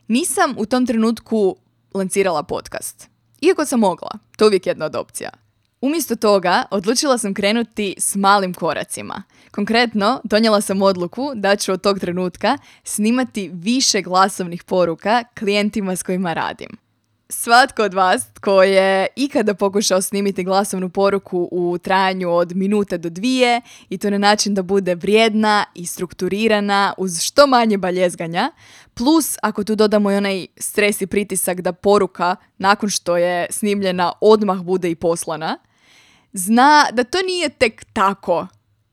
nisam 0.07 0.55
u 0.57 0.65
tom 0.65 0.85
trenutku 0.85 1.55
lancirala 1.93 2.43
podcast. 2.43 3.14
Iako 3.45 3.65
sam 3.65 3.79
mogla, 3.79 4.09
to 4.37 4.45
je 4.45 4.47
uvijek 4.47 4.67
jedna 4.67 4.85
od 4.85 4.95
opcija. 4.95 5.29
Umjesto 5.81 6.15
toga, 6.15 6.63
odlučila 6.71 7.17
sam 7.17 7.33
krenuti 7.33 7.95
s 7.97 8.15
malim 8.15 8.53
koracima. 8.53 9.23
Konkretno, 9.51 10.21
donijela 10.23 10.61
sam 10.61 10.81
odluku 10.81 11.31
da 11.35 11.55
ću 11.55 11.71
od 11.71 11.81
tog 11.81 11.99
trenutka 11.99 12.57
snimati 12.83 13.49
više 13.53 14.01
glasovnih 14.01 14.63
poruka 14.63 15.23
klijentima 15.39 15.95
s 15.95 16.03
kojima 16.03 16.33
radim. 16.33 16.84
Svatko 17.29 17.83
od 17.83 17.93
vas 17.93 18.33
tko 18.33 18.63
je 18.63 19.07
ikada 19.15 19.53
pokušao 19.53 20.01
snimiti 20.01 20.43
glasovnu 20.43 20.89
poruku 20.89 21.49
u 21.51 21.77
trajanju 21.77 22.31
od 22.31 22.55
minute 22.55 22.97
do 22.97 23.09
dvije 23.09 23.61
i 23.89 23.97
to 23.97 24.09
na 24.09 24.17
način 24.17 24.53
da 24.53 24.61
bude 24.61 24.95
vrijedna 24.95 25.65
i 25.75 25.85
strukturirana 25.85 26.93
uz 26.97 27.21
što 27.21 27.47
manje 27.47 27.77
baljezganja, 27.77 28.51
plus 28.93 29.37
ako 29.41 29.63
tu 29.63 29.75
dodamo 29.75 30.11
i 30.11 30.15
onaj 30.15 30.47
stres 30.57 31.01
i 31.01 31.07
pritisak 31.07 31.61
da 31.61 31.73
poruka 31.73 32.35
nakon 32.57 32.89
što 32.89 33.17
je 33.17 33.47
snimljena 33.49 34.13
odmah 34.21 34.57
bude 34.57 34.91
i 34.91 34.95
poslana, 34.95 35.57
zna 36.33 36.85
da 36.93 37.03
to 37.03 37.17
nije 37.21 37.49
tek 37.49 37.85
tako 37.93 38.47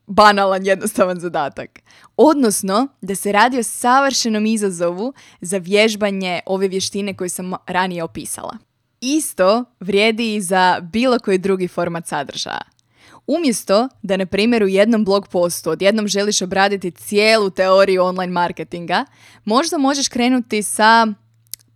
banalan 0.07 0.65
jednostavan 0.65 1.19
zadatak. 1.19 1.79
Odnosno, 2.17 2.87
da 3.01 3.15
se 3.15 3.31
radi 3.31 3.59
o 3.59 3.63
savršenom 3.63 4.45
izazovu 4.45 5.13
za 5.41 5.57
vježbanje 5.57 6.39
ove 6.45 6.67
vještine 6.67 7.13
koje 7.13 7.29
sam 7.29 7.53
ranije 7.67 8.03
opisala. 8.03 8.57
Isto 9.01 9.65
vrijedi 9.79 10.35
i 10.35 10.41
za 10.41 10.79
bilo 10.81 11.19
koji 11.19 11.37
drugi 11.37 11.67
format 11.67 12.07
sadržaja. 12.07 12.73
Umjesto 13.27 13.89
da, 14.01 14.17
na 14.17 14.25
primjer, 14.25 14.63
u 14.63 14.67
jednom 14.67 15.05
blog 15.05 15.27
postu 15.27 15.69
odjednom 15.69 16.07
želiš 16.07 16.41
obraditi 16.41 16.91
cijelu 16.91 17.49
teoriju 17.49 18.03
online 18.03 18.33
marketinga, 18.33 19.05
možda 19.45 19.77
možeš 19.77 20.07
krenuti 20.07 20.63
sa 20.63 21.07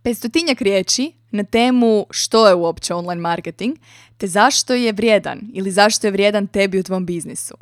pestotinjak 0.02 0.60
riječi 0.60 1.12
na 1.30 1.44
temu 1.44 2.06
što 2.10 2.48
je 2.48 2.54
uopće 2.54 2.94
online 2.94 3.20
marketing, 3.20 3.76
te 4.16 4.26
zašto 4.26 4.74
je 4.74 4.92
vrijedan 4.92 5.40
ili 5.54 5.70
zašto 5.70 6.06
je 6.06 6.10
vrijedan 6.10 6.46
tebi 6.46 6.78
u 6.78 6.82
tvom 6.82 7.06
biznisu. 7.06 7.54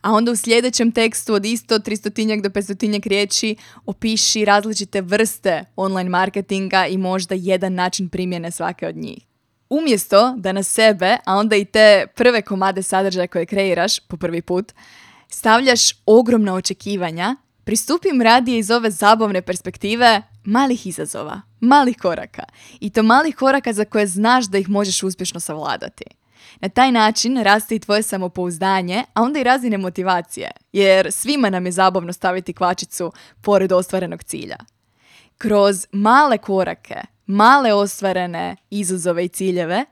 A 0.00 0.12
onda 0.12 0.32
u 0.32 0.36
sljedećem 0.36 0.92
tekstu 0.92 1.34
od 1.34 1.44
isto 1.44 1.78
300 1.78 2.42
do 2.42 2.48
500 2.48 3.08
riječi 3.08 3.56
opiši 3.86 4.44
različite 4.44 5.00
vrste 5.00 5.64
online 5.76 6.10
marketinga 6.10 6.86
i 6.86 6.96
možda 6.96 7.34
jedan 7.38 7.74
način 7.74 8.08
primjene 8.08 8.50
svake 8.50 8.88
od 8.88 8.96
njih. 8.96 9.26
Umjesto 9.70 10.34
da 10.36 10.52
na 10.52 10.62
sebe, 10.62 11.16
a 11.24 11.36
onda 11.36 11.56
i 11.56 11.64
te 11.64 12.06
prve 12.14 12.42
komade 12.42 12.82
sadržaja 12.82 13.26
koje 13.26 13.46
kreiraš 13.46 14.00
po 14.00 14.16
prvi 14.16 14.42
put, 14.42 14.72
stavljaš 15.28 15.80
ogromna 16.06 16.54
očekivanja, 16.54 17.36
pristupim 17.64 18.22
radije 18.22 18.58
iz 18.58 18.70
ove 18.70 18.90
zabavne 18.90 19.42
perspektive 19.42 20.22
malih 20.44 20.86
izazova, 20.86 21.40
malih 21.60 21.96
koraka. 22.02 22.42
I 22.80 22.90
to 22.90 23.02
malih 23.02 23.36
koraka 23.36 23.72
za 23.72 23.84
koje 23.84 24.06
znaš 24.06 24.44
da 24.44 24.58
ih 24.58 24.68
možeš 24.68 25.02
uspješno 25.02 25.40
savladati. 25.40 26.04
Na 26.60 26.68
taj 26.68 26.92
način 26.92 27.42
raste 27.42 27.76
i 27.76 27.78
tvoje 27.78 28.02
samopouzdanje, 28.02 29.04
a 29.14 29.22
onda 29.22 29.38
i 29.40 29.44
razine 29.44 29.78
motivacije, 29.78 30.50
jer 30.72 31.12
svima 31.12 31.50
nam 31.50 31.66
je 31.66 31.72
zabavno 31.72 32.12
staviti 32.12 32.52
kvačicu 32.52 33.12
pored 33.42 33.72
ostvarenog 33.72 34.22
cilja. 34.22 34.56
Kroz 35.38 35.86
male 35.92 36.38
korake, 36.38 37.00
male 37.26 37.72
ostvarene 37.72 38.56
izazove 38.70 39.24
i 39.24 39.28
ciljeve, 39.28 39.84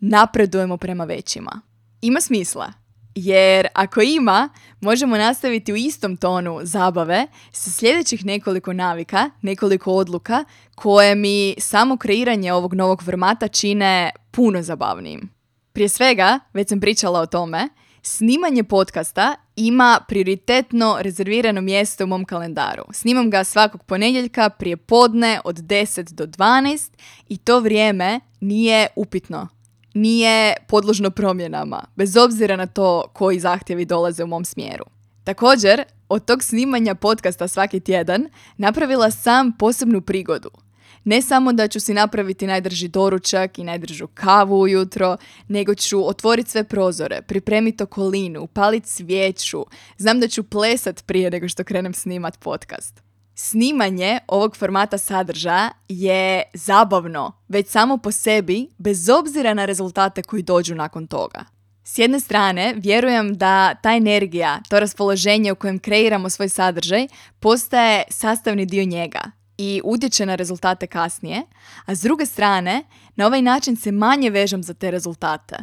napredujemo 0.00 0.76
prema 0.76 1.04
većima. 1.04 1.60
Ima 2.00 2.20
smisla, 2.20 2.72
jer 3.14 3.68
ako 3.74 4.00
ima, 4.00 4.48
možemo 4.80 5.16
nastaviti 5.16 5.72
u 5.72 5.76
istom 5.76 6.16
tonu 6.16 6.60
zabave 6.62 7.26
sa 7.52 7.70
sljedećih 7.70 8.24
nekoliko 8.24 8.72
navika, 8.72 9.30
nekoliko 9.42 9.92
odluka 9.92 10.44
koje 10.74 11.14
mi 11.14 11.54
samo 11.58 11.96
kreiranje 11.96 12.52
ovog 12.52 12.74
novog 12.74 13.04
formata 13.04 13.48
čine 13.48 14.10
puno 14.30 14.62
zabavnijim. 14.62 15.33
Prije 15.74 15.88
svega, 15.88 16.38
već 16.52 16.68
sam 16.68 16.80
pričala 16.80 17.20
o 17.20 17.26
tome, 17.26 17.68
snimanje 18.02 18.64
podcasta 18.64 19.34
ima 19.56 20.00
prioritetno 20.08 20.96
rezervirano 21.00 21.60
mjesto 21.60 22.04
u 22.04 22.06
mom 22.06 22.24
kalendaru. 22.24 22.84
Snimam 22.92 23.30
ga 23.30 23.44
svakog 23.44 23.84
ponedjeljka 23.84 24.50
prije 24.50 24.76
podne 24.76 25.40
od 25.44 25.56
10 25.56 26.12
do 26.12 26.26
12 26.26 26.90
i 27.28 27.36
to 27.36 27.60
vrijeme 27.60 28.20
nije 28.40 28.86
upitno. 28.96 29.48
Nije 29.94 30.54
podložno 30.68 31.10
promjenama, 31.10 31.84
bez 31.96 32.16
obzira 32.16 32.56
na 32.56 32.66
to 32.66 33.04
koji 33.12 33.40
zahtjevi 33.40 33.84
dolaze 33.84 34.24
u 34.24 34.26
mom 34.26 34.44
smjeru. 34.44 34.84
Također, 35.24 35.84
od 36.08 36.24
tog 36.24 36.42
snimanja 36.42 36.94
podcasta 36.94 37.48
svaki 37.48 37.80
tjedan 37.80 38.28
napravila 38.56 39.10
sam 39.10 39.52
posebnu 39.58 40.00
prigodu– 40.00 40.50
ne 41.04 41.22
samo 41.22 41.52
da 41.52 41.68
ću 41.68 41.80
si 41.80 41.94
napraviti 41.94 42.46
najdrži 42.46 42.88
doručak 42.88 43.58
i 43.58 43.64
najdržu 43.64 44.06
kavu 44.14 44.60
ujutro, 44.60 45.16
nego 45.48 45.74
ću 45.74 46.08
otvoriti 46.08 46.50
sve 46.50 46.64
prozore, 46.64 47.22
pripremiti 47.22 47.82
okolinu, 47.82 48.42
upaliti 48.42 48.88
svijeću. 48.88 49.66
Znam 49.98 50.20
da 50.20 50.28
ću 50.28 50.42
plesat 50.42 51.06
prije 51.06 51.30
nego 51.30 51.48
što 51.48 51.64
krenem 51.64 51.94
snimat 51.94 52.38
podcast. 52.38 53.02
Snimanje 53.34 54.18
ovog 54.28 54.56
formata 54.56 54.98
sadržaja 54.98 55.70
je 55.88 56.42
zabavno, 56.54 57.32
već 57.48 57.68
samo 57.68 57.98
po 57.98 58.12
sebi, 58.12 58.68
bez 58.78 59.08
obzira 59.08 59.54
na 59.54 59.64
rezultate 59.64 60.22
koji 60.22 60.42
dođu 60.42 60.74
nakon 60.74 61.06
toga. 61.06 61.44
S 61.84 61.98
jedne 61.98 62.20
strane, 62.20 62.74
vjerujem 62.76 63.34
da 63.34 63.74
ta 63.74 63.92
energija, 63.92 64.60
to 64.68 64.80
raspoloženje 64.80 65.52
u 65.52 65.56
kojem 65.56 65.78
kreiramo 65.78 66.30
svoj 66.30 66.48
sadržaj, 66.48 67.06
postaje 67.40 68.02
sastavni 68.10 68.66
dio 68.66 68.84
njega 68.84 69.43
i 69.58 69.80
utječe 69.84 70.26
na 70.26 70.34
rezultate 70.34 70.86
kasnije, 70.86 71.42
a 71.86 71.94
s 71.94 72.00
druge 72.00 72.26
strane, 72.26 72.84
na 73.16 73.26
ovaj 73.26 73.42
način 73.42 73.76
se 73.76 73.92
manje 73.92 74.30
vežem 74.30 74.62
za 74.62 74.74
te 74.74 74.90
rezultate. 74.90 75.56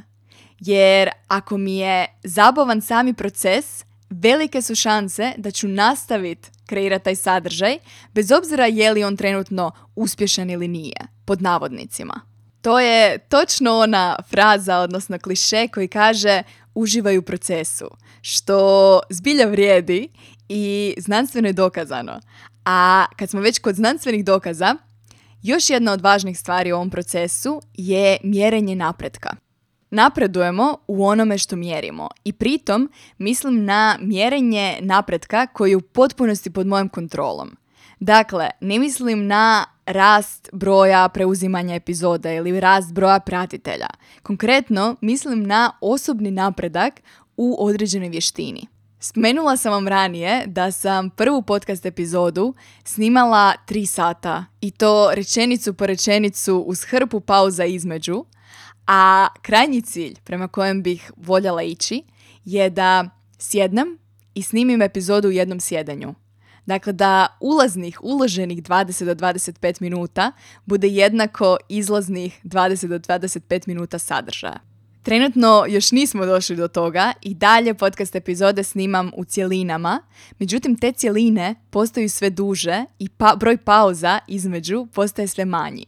Jer 0.59 1.09
ako 1.27 1.57
mi 1.57 1.77
je 1.77 2.07
zabavan 2.23 2.81
sami 2.81 3.13
proces, 3.13 3.85
velike 4.09 4.61
su 4.61 4.75
šanse 4.75 5.33
da 5.37 5.51
ću 5.51 5.67
nastaviti 5.67 6.49
kreirati 6.65 7.03
taj 7.03 7.15
sadržaj, 7.15 7.77
bez 8.13 8.31
obzira 8.31 8.65
je 8.65 8.91
li 8.91 9.03
on 9.03 9.17
trenutno 9.17 9.71
uspješan 9.95 10.49
ili 10.49 10.67
nije, 10.67 10.95
pod 11.25 11.41
navodnicima. 11.41 12.21
To 12.61 12.79
je 12.79 13.17
točno 13.17 13.77
ona 13.77 14.15
fraza, 14.29 14.77
odnosno 14.77 15.19
kliše 15.19 15.67
koji 15.67 15.87
kaže 15.87 16.43
uživaj 16.75 17.17
u 17.17 17.21
procesu, 17.21 17.89
što 18.21 18.99
zbilja 19.09 19.47
vrijedi 19.47 20.09
i 20.49 20.95
znanstveno 20.97 21.47
je 21.47 21.53
dokazano. 21.53 22.19
A 22.65 23.05
kad 23.15 23.29
smo 23.29 23.41
već 23.41 23.59
kod 23.59 23.75
znanstvenih 23.75 24.25
dokaza, 24.25 24.75
još 25.43 25.69
jedna 25.69 25.91
od 25.91 26.01
važnih 26.01 26.39
stvari 26.39 26.71
u 26.71 26.75
ovom 26.75 26.89
procesu 26.89 27.61
je 27.73 28.17
mjerenje 28.23 28.75
napretka. 28.75 29.29
Napredujemo 29.89 30.77
u 30.87 31.05
onome 31.05 31.37
što 31.37 31.55
mjerimo 31.55 32.09
i 32.23 32.33
pritom 32.33 32.91
mislim 33.17 33.65
na 33.65 33.97
mjerenje 34.01 34.77
napretka 34.81 35.47
koji 35.47 35.69
je 35.69 35.77
u 35.77 35.81
potpunosti 35.81 36.49
pod 36.49 36.67
mojom 36.67 36.89
kontrolom. 36.89 37.57
Dakle, 37.99 38.49
ne 38.61 38.79
mislim 38.79 39.27
na 39.27 39.65
rast 39.85 40.49
broja 40.53 41.09
preuzimanja 41.09 41.75
epizoda 41.75 42.33
ili 42.33 42.59
rast 42.59 42.93
broja 42.93 43.19
pratitelja. 43.19 43.87
Konkretno, 44.23 44.95
mislim 45.01 45.43
na 45.43 45.71
osobni 45.81 46.31
napredak 46.31 47.01
u 47.37 47.65
određenoj 47.65 48.09
vještini. 48.09 48.67
Spomenula 49.03 49.57
sam 49.57 49.71
vam 49.71 49.87
ranije 49.87 50.43
da 50.47 50.71
sam 50.71 51.09
prvu 51.09 51.41
podcast 51.41 51.85
epizodu 51.85 52.53
snimala 52.83 53.53
tri 53.65 53.85
sata 53.85 54.45
i 54.61 54.71
to 54.71 55.11
rečenicu 55.13 55.73
po 55.73 55.85
rečenicu 55.85 56.57
uz 56.57 56.83
hrpu 56.83 57.19
pauza 57.19 57.65
između, 57.65 58.25
a 58.87 59.27
krajnji 59.41 59.81
cilj 59.81 60.15
prema 60.23 60.47
kojem 60.47 60.83
bih 60.83 61.11
voljela 61.17 61.61
ići 61.61 62.03
je 62.45 62.69
da 62.69 63.09
sjednem 63.39 63.97
i 64.33 64.41
snimim 64.41 64.81
epizodu 64.81 65.27
u 65.27 65.31
jednom 65.31 65.59
sjedanju. 65.59 66.13
Dakle, 66.65 66.93
da 66.93 67.37
ulaznih, 67.39 67.99
uloženih 68.03 68.63
20 68.63 69.05
do 69.05 69.15
25 69.15 69.81
minuta 69.81 70.31
bude 70.65 70.87
jednako 70.87 71.57
izlaznih 71.69 72.39
20 72.43 72.87
do 72.87 72.99
25 72.99 73.67
minuta 73.67 73.99
sadržaja. 73.99 74.70
Trenutno 75.03 75.65
još 75.69 75.91
nismo 75.91 76.25
došli 76.25 76.55
do 76.55 76.67
toga 76.67 77.13
i 77.21 77.33
dalje 77.33 77.73
podcast 77.73 78.15
epizode 78.15 78.63
snimam 78.63 79.11
u 79.15 79.25
cjelinama, 79.25 80.01
međutim 80.39 80.77
te 80.77 80.91
cjeline 80.91 81.55
postaju 81.69 82.09
sve 82.09 82.29
duže 82.29 82.85
i 82.99 83.09
pa, 83.09 83.35
broj 83.35 83.57
pauza 83.57 84.19
između 84.27 84.87
postaje 84.93 85.27
sve 85.27 85.45
manji. 85.45 85.85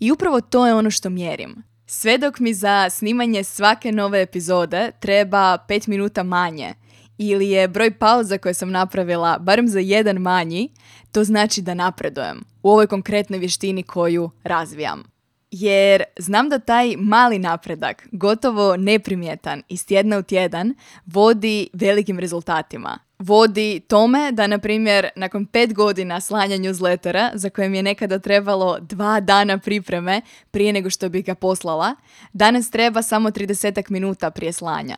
I 0.00 0.12
upravo 0.12 0.40
to 0.40 0.66
je 0.66 0.74
ono 0.74 0.90
što 0.90 1.10
mjerim. 1.10 1.62
Sve 1.86 2.18
dok 2.18 2.38
mi 2.38 2.54
za 2.54 2.90
snimanje 2.90 3.44
svake 3.44 3.92
nove 3.92 4.22
epizode 4.22 4.90
treba 5.00 5.58
5 5.68 5.88
minuta 5.88 6.22
manje 6.22 6.74
ili 7.18 7.48
je 7.48 7.68
broj 7.68 7.98
pauza 7.98 8.38
koje 8.38 8.54
sam 8.54 8.70
napravila 8.70 9.38
barem 9.38 9.68
za 9.68 9.78
jedan 9.78 10.16
manji, 10.16 10.68
to 11.12 11.24
znači 11.24 11.62
da 11.62 11.74
napredujem 11.74 12.44
u 12.62 12.70
ovoj 12.70 12.86
konkretnoj 12.86 13.38
vještini 13.38 13.82
koju 13.82 14.30
razvijam. 14.44 15.15
Jer 15.58 16.02
znam 16.18 16.48
da 16.48 16.58
taj 16.58 16.96
mali 16.96 17.38
napredak, 17.38 18.08
gotovo 18.12 18.76
neprimjetan 18.76 19.62
iz 19.68 19.86
tjedna 19.86 20.18
u 20.18 20.22
tjedan, 20.22 20.74
vodi 21.06 21.68
velikim 21.72 22.18
rezultatima. 22.18 22.98
Vodi 23.18 23.80
tome 23.80 24.32
da, 24.32 24.46
na 24.46 24.58
primjer, 24.58 25.08
nakon 25.16 25.46
pet 25.46 25.74
godina 25.74 26.20
slanja 26.20 26.56
newslettera, 26.56 27.30
za 27.34 27.50
kojem 27.50 27.74
je 27.74 27.82
nekada 27.82 28.18
trebalo 28.18 28.78
dva 28.80 29.20
dana 29.20 29.58
pripreme 29.58 30.20
prije 30.50 30.72
nego 30.72 30.90
što 30.90 31.08
bi 31.08 31.22
ga 31.22 31.34
poslala, 31.34 31.94
danas 32.32 32.70
treba 32.70 33.02
samo 33.02 33.30
30 33.30 33.90
minuta 33.90 34.30
prije 34.30 34.52
slanja 34.52 34.96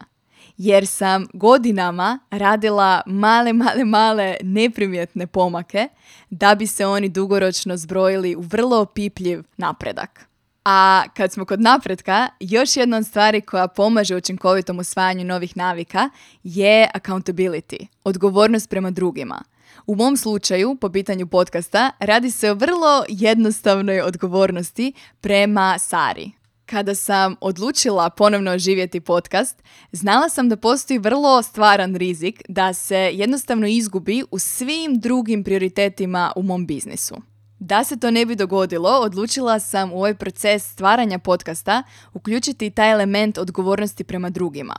jer 0.57 0.87
sam 0.87 1.27
godinama 1.33 2.19
radila 2.31 3.03
male, 3.07 3.53
male, 3.53 3.85
male 3.85 4.37
neprimjetne 4.43 5.27
pomake 5.27 5.89
da 6.31 6.55
bi 6.55 6.67
se 6.67 6.87
oni 6.87 7.09
dugoročno 7.09 7.77
zbrojili 7.77 8.37
u 8.37 8.41
vrlo 8.41 8.81
opipljiv 8.81 9.43
napredak. 9.57 10.28
A 10.71 11.03
kad 11.15 11.33
smo 11.33 11.45
kod 11.45 11.61
napretka, 11.61 12.29
još 12.41 12.77
jedna 12.77 12.97
od 12.97 13.07
stvari 13.07 13.41
koja 13.41 13.69
pomaže 13.69 14.17
učinkovitom 14.17 14.79
usvajanju 14.79 15.25
novih 15.25 15.57
navika 15.57 16.11
je 16.43 16.89
accountability, 16.95 17.87
odgovornost 18.05 18.71
prema 18.71 18.91
drugima. 18.91 19.43
U 19.87 19.95
mom 19.95 20.17
slučaju, 20.17 20.75
po 20.81 20.89
pitanju 20.89 21.27
podcasta, 21.27 21.91
radi 21.99 22.31
se 22.31 22.51
o 22.51 22.55
vrlo 22.55 23.05
jednostavnoj 23.09 24.01
odgovornosti 24.01 24.93
prema 25.21 25.79
Sari, 25.79 26.31
kada 26.67 26.95
sam 26.95 27.37
odlučila 27.41 28.11
ponovno 28.11 28.51
oživjeti 28.51 29.01
podcast, 29.01 29.63
znala 29.93 30.29
sam 30.29 30.49
da 30.49 30.57
postoji 30.57 30.99
vrlo 30.99 31.43
stvaran 31.43 31.95
rizik 31.97 32.43
da 32.49 32.73
se 32.73 33.11
jednostavno 33.15 33.67
izgubi 33.67 34.25
u 34.31 34.39
svim 34.39 35.01
drugim 35.01 35.45
prioritetima 35.45 36.33
u 36.37 36.43
mom 36.43 36.67
biznisu. 36.67 37.17
Da 37.59 37.85
se 37.85 37.97
to 37.97 38.11
ne 38.11 38.27
bi 38.27 38.37
dogodilo, 38.37 38.91
odlučila 38.91 39.59
sam 39.59 39.93
u 39.93 39.97
ovaj 39.97 40.15
proces 40.15 40.73
stvaranja 40.73 41.19
podcasta 41.19 41.83
uključiti 42.15 42.71
taj 42.71 42.93
element 42.93 43.39
odgovornosti 43.39 44.05
prema 44.05 44.31
drugima. 44.31 44.75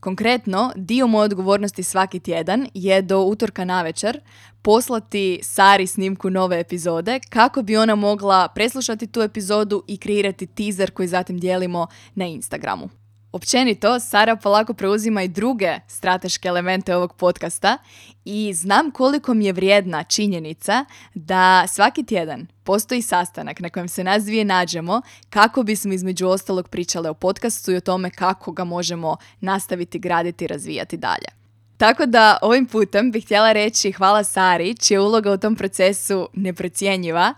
Konkretno, 0.00 0.72
dio 0.76 1.06
moje 1.06 1.24
odgovornosti 1.24 1.82
svaki 1.82 2.20
tjedan 2.20 2.66
je 2.74 3.02
do 3.02 3.20
utorka 3.20 3.64
navečer 3.64 4.20
poslati 4.62 5.40
Sari 5.42 5.86
snimku 5.86 6.30
nove 6.30 6.60
epizode 6.60 7.20
kako 7.28 7.62
bi 7.62 7.76
ona 7.76 7.94
mogla 7.94 8.48
preslušati 8.48 9.06
tu 9.06 9.22
epizodu 9.22 9.82
i 9.86 9.96
kreirati 9.96 10.46
teaser 10.46 10.90
koji 10.90 11.08
zatim 11.08 11.38
dijelimo 11.38 11.86
na 12.14 12.24
Instagramu. 12.24 12.88
Općenito, 13.36 14.00
Sara 14.00 14.36
polako 14.36 14.74
preuzima 14.74 15.22
i 15.22 15.28
druge 15.28 15.74
strateške 15.88 16.48
elemente 16.48 16.96
ovog 16.96 17.14
podcasta 17.14 17.78
i 18.24 18.54
znam 18.54 18.90
koliko 18.90 19.34
mi 19.34 19.46
je 19.46 19.52
vrijedna 19.52 20.04
činjenica 20.04 20.84
da 21.14 21.66
svaki 21.68 22.06
tjedan 22.06 22.46
postoji 22.64 23.02
sastanak 23.02 23.60
na 23.60 23.70
kojem 23.70 23.88
se 23.88 24.04
nas 24.04 24.24
dvije 24.24 24.44
nađemo 24.44 25.02
kako 25.30 25.62
bismo 25.62 25.92
između 25.92 26.28
ostalog 26.28 26.68
pričale 26.68 27.10
o 27.10 27.14
podcastu 27.14 27.72
i 27.72 27.76
o 27.76 27.80
tome 27.80 28.10
kako 28.10 28.52
ga 28.52 28.64
možemo 28.64 29.16
nastaviti 29.40 29.98
graditi 29.98 30.44
i 30.44 30.48
razvijati 30.48 30.96
dalje. 30.96 31.28
Tako 31.76 32.06
da 32.06 32.38
ovim 32.42 32.66
putem 32.66 33.10
bih 33.10 33.24
htjela 33.24 33.52
reći 33.52 33.92
hvala 33.92 34.24
Sari, 34.24 34.76
čija 34.76 35.02
uloga 35.02 35.32
u 35.32 35.38
tom 35.38 35.56
procesu 35.56 36.28
neprocjenjiva 36.32 37.34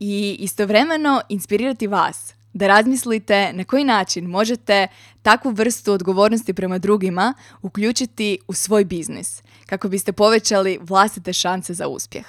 i 0.00 0.36
istovremeno 0.40 1.20
inspirirati 1.28 1.86
vas 1.86 2.39
da 2.52 2.66
razmislite 2.66 3.52
na 3.52 3.64
koji 3.64 3.84
način 3.84 4.24
možete 4.24 4.86
takvu 5.22 5.50
vrstu 5.50 5.92
odgovornosti 5.92 6.54
prema 6.54 6.78
drugima 6.78 7.34
uključiti 7.62 8.38
u 8.48 8.52
svoj 8.52 8.84
biznis 8.84 9.42
kako 9.66 9.88
biste 9.88 10.12
povećali 10.12 10.78
vlastite 10.82 11.32
šanse 11.32 11.74
za 11.74 11.88
uspjeh. 11.88 12.26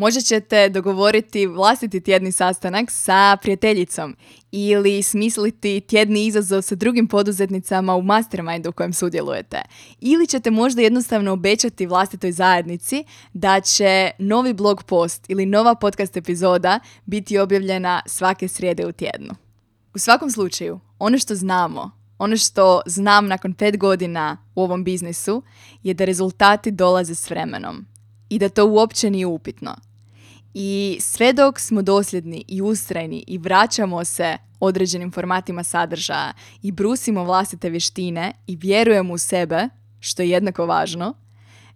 Možda 0.00 0.20
ćete 0.20 0.68
dogovoriti 0.68 1.46
vlastiti 1.46 2.00
tjedni 2.00 2.32
sastanak 2.32 2.90
sa 2.90 3.36
prijateljicom 3.42 4.16
ili 4.52 5.02
smisliti 5.02 5.80
tjedni 5.80 6.26
izazov 6.26 6.62
sa 6.62 6.74
drugim 6.74 7.06
poduzetnicama 7.06 7.94
u 7.94 8.02
mastermindu 8.02 8.68
u 8.68 8.72
kojem 8.72 8.92
sudjelujete. 8.92 9.62
Ili 10.00 10.26
ćete 10.26 10.50
možda 10.50 10.82
jednostavno 10.82 11.32
obećati 11.32 11.86
vlastitoj 11.86 12.32
zajednici 12.32 13.04
da 13.32 13.60
će 13.60 14.10
novi 14.18 14.52
blog 14.52 14.82
post 14.82 15.24
ili 15.28 15.46
nova 15.46 15.74
podcast 15.74 16.16
epizoda 16.16 16.80
biti 17.04 17.38
objavljena 17.38 18.02
svake 18.06 18.48
srijede 18.48 18.86
u 18.86 18.92
tjednu. 18.92 19.49
U 19.94 19.98
svakom 19.98 20.30
slučaju, 20.30 20.80
ono 20.98 21.18
što 21.18 21.34
znamo, 21.34 21.90
ono 22.18 22.36
što 22.36 22.80
znam 22.86 23.26
nakon 23.26 23.54
pet 23.54 23.78
godina 23.78 24.36
u 24.54 24.62
ovom 24.62 24.84
biznisu 24.84 25.42
je 25.82 25.94
da 25.94 26.04
rezultati 26.04 26.70
dolaze 26.70 27.14
s 27.14 27.30
vremenom 27.30 27.86
i 28.28 28.38
da 28.38 28.48
to 28.48 28.66
uopće 28.66 29.10
nije 29.10 29.26
upitno. 29.26 29.76
I 30.54 30.98
sve 31.00 31.32
dok 31.32 31.60
smo 31.60 31.82
dosljedni 31.82 32.44
i 32.48 32.62
ustrajni 32.62 33.24
i 33.26 33.38
vraćamo 33.38 34.04
se 34.04 34.36
određenim 34.60 35.12
formatima 35.12 35.62
sadržaja 35.62 36.32
i 36.62 36.72
brusimo 36.72 37.24
vlastite 37.24 37.70
vještine 37.70 38.32
i 38.46 38.56
vjerujemo 38.56 39.14
u 39.14 39.18
sebe, 39.18 39.68
što 40.00 40.22
je 40.22 40.30
jednako 40.30 40.66
važno, 40.66 41.14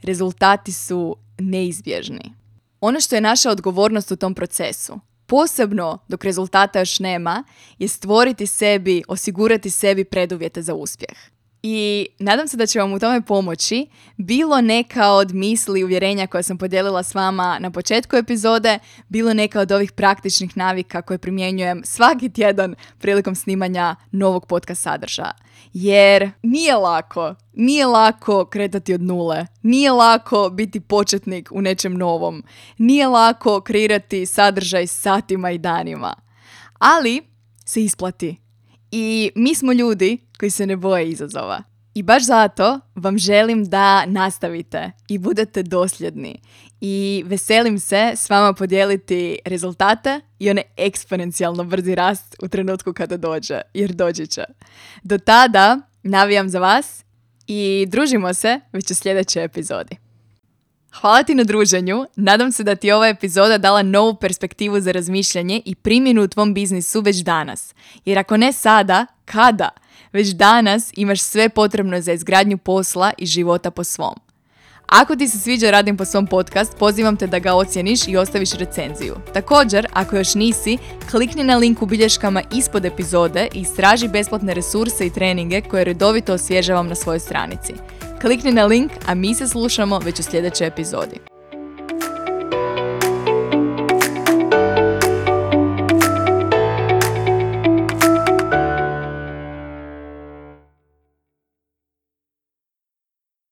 rezultati 0.03 0.73
su 0.73 1.17
neizbježni. 1.39 2.35
Ono 2.81 3.01
što 3.01 3.15
je 3.15 3.21
naša 3.21 3.51
odgovornost 3.51 4.11
u 4.11 4.17
tom 4.17 4.35
procesu 4.35 5.01
posebno 5.27 5.99
dok 6.09 6.25
rezultata 6.25 6.79
još 6.79 6.99
nema, 6.99 7.45
je 7.79 7.89
stvoriti 7.89 8.47
sebi, 8.47 9.03
osigurati 9.09 9.71
sebi 9.71 10.05
preduvjete 10.05 10.63
za 10.63 10.75
uspjeh. 10.75 11.34
I 11.67 12.07
nadam 12.19 12.49
se 12.49 12.57
da 12.57 12.67
će 12.67 12.79
vam 12.79 12.93
u 12.93 12.99
tome 12.99 13.21
pomoći 13.21 13.87
bilo 14.17 14.61
neka 14.61 15.11
od 15.11 15.35
misli 15.35 15.81
i 15.81 15.85
uvjerenja 15.85 16.27
koje 16.27 16.43
sam 16.43 16.59
podijelila 16.59 17.03
s 17.03 17.15
vama 17.15 17.59
na 17.61 17.71
početku 17.71 18.17
epizode, 18.17 18.79
bilo 19.09 19.35
neka 19.35 19.61
od 19.61 19.73
ovih 19.73 19.93
praktičnih 19.93 20.57
navika 20.57 21.03
koje 21.03 21.19
primjenjujem 21.19 21.83
svaki 21.85 22.33
tjedan 22.33 22.75
prilikom 22.99 23.35
snimanja 23.35 23.97
novog 24.11 24.47
podcast 24.47 24.83
sadržaja. 24.83 25.33
Jer 25.73 26.31
nije 26.43 26.75
lako, 26.77 27.35
nije 27.53 27.87
lako 27.87 28.45
kretati 28.45 28.95
od 28.95 29.03
nule, 29.03 29.47
nije 29.63 29.93
lako 29.93 30.51
biti 30.51 30.81
početnik 30.81 31.49
u 31.53 31.63
nečem 31.63 31.95
novom, 31.95 32.45
nije 32.79 33.09
lako 33.09 33.61
kreirati 33.61 34.27
sadržaj 34.27 34.87
satima 34.87 35.51
i 35.51 35.59
danima. 35.59 36.15
Ali 36.79 37.23
se 37.65 37.85
isplati. 37.85 38.37
I 38.91 39.31
mi 39.35 39.55
smo 39.55 39.73
ljudi 39.73 40.24
koji 40.39 40.51
se 40.51 40.67
ne 40.67 40.77
boje 40.77 41.09
izazova. 41.09 41.63
I 41.95 42.03
baš 42.03 42.25
zato 42.25 42.81
vam 42.95 43.19
želim 43.19 43.65
da 43.65 44.07
nastavite 44.07 44.93
i 45.09 45.19
budete 45.19 45.63
dosljedni. 45.63 46.41
I 46.81 47.25
veselim 47.27 47.79
se 47.79 48.13
s 48.17 48.31
vama 48.31 48.53
podijeliti 48.53 49.39
rezultate 49.45 50.21
i 50.39 50.51
onaj 50.51 50.65
eksponencijalno 50.77 51.65
brzi 51.65 51.95
rast 51.95 52.37
u 52.43 52.49
trenutku 52.49 52.93
kada 52.93 53.17
dođe, 53.17 53.61
jer 53.75 53.93
dođe 53.93 54.27
će. 54.27 54.45
Do 55.03 55.19
tada 55.19 55.81
navijam 56.03 56.49
za 56.49 56.59
vas 56.59 57.05
i 57.47 57.87
družimo 57.89 58.35
se 58.35 58.61
već 58.73 58.91
u 58.91 58.95
sljedećoj 58.95 59.45
epizodi. 59.45 59.97
Hvala 61.01 61.23
ti 61.23 61.35
na 61.35 61.45
druženju, 61.45 62.07
nadam 62.17 62.53
se 62.53 62.63
da 62.63 62.77
ti 62.77 62.93
ova 62.93 63.09
epizoda 63.09 63.59
dala 63.59 63.83
novu 63.83 64.15
perspektivu 64.15 64.81
za 64.81 64.93
razmišljanje 64.93 65.63
i 65.65 65.75
primjenu 65.75 66.23
u 66.23 66.29
tvom 66.29 66.55
biznisu 66.55 67.01
već 67.01 67.17
danas. 67.17 67.75
Jer 68.05 68.19
ako 68.19 68.37
ne 68.37 68.53
sada, 68.53 69.07
kada? 69.25 69.69
Već 70.15 70.29
danas 70.29 70.93
imaš 70.97 71.21
sve 71.21 71.49
potrebno 71.49 72.01
za 72.01 72.13
izgradnju 72.13 72.59
posla 72.59 73.13
i 73.19 73.27
života 73.27 73.71
po 73.71 73.85
svom. 73.85 74.15
Ako 74.87 75.17
ti 75.17 75.29
se 75.29 75.39
sviđa 75.39 75.71
Radim 75.71 75.97
po 75.97 76.05
svom 76.05 76.27
podcast, 76.27 76.79
pozivam 76.79 77.17
te 77.17 77.27
da 77.27 77.39
ga 77.39 77.55
ocijeniš 77.55 78.09
i 78.09 78.17
ostaviš 78.17 78.53
recenziju. 78.53 79.15
Također, 79.33 79.87
ako 79.93 80.17
još 80.17 80.35
nisi, 80.35 80.79
klikni 81.11 81.45
na 81.45 81.57
link 81.57 81.83
u 81.83 81.87
bilješkama 81.87 82.43
ispod 82.53 82.85
epizode 82.85 83.49
i 83.55 83.61
istraži 83.61 84.09
besplatne 84.09 84.55
resurse 84.55 85.07
i 85.07 85.11
treninge 85.11 85.61
koje 85.61 85.85
redovito 85.85 86.35
osvježavam 86.35 86.89
na 86.89 86.95
svojoj 86.95 87.21
stranici. 87.21 87.73
Klikni 88.21 88.53
na 88.53 88.65
link, 88.65 88.93
a 89.07 89.15
mi 89.15 89.35
se 89.35 89.49
slušamo 89.49 89.99
već 89.99 90.21
u 90.21 90.23
sljedećoj 90.23 90.67
epizodi. 90.67 91.34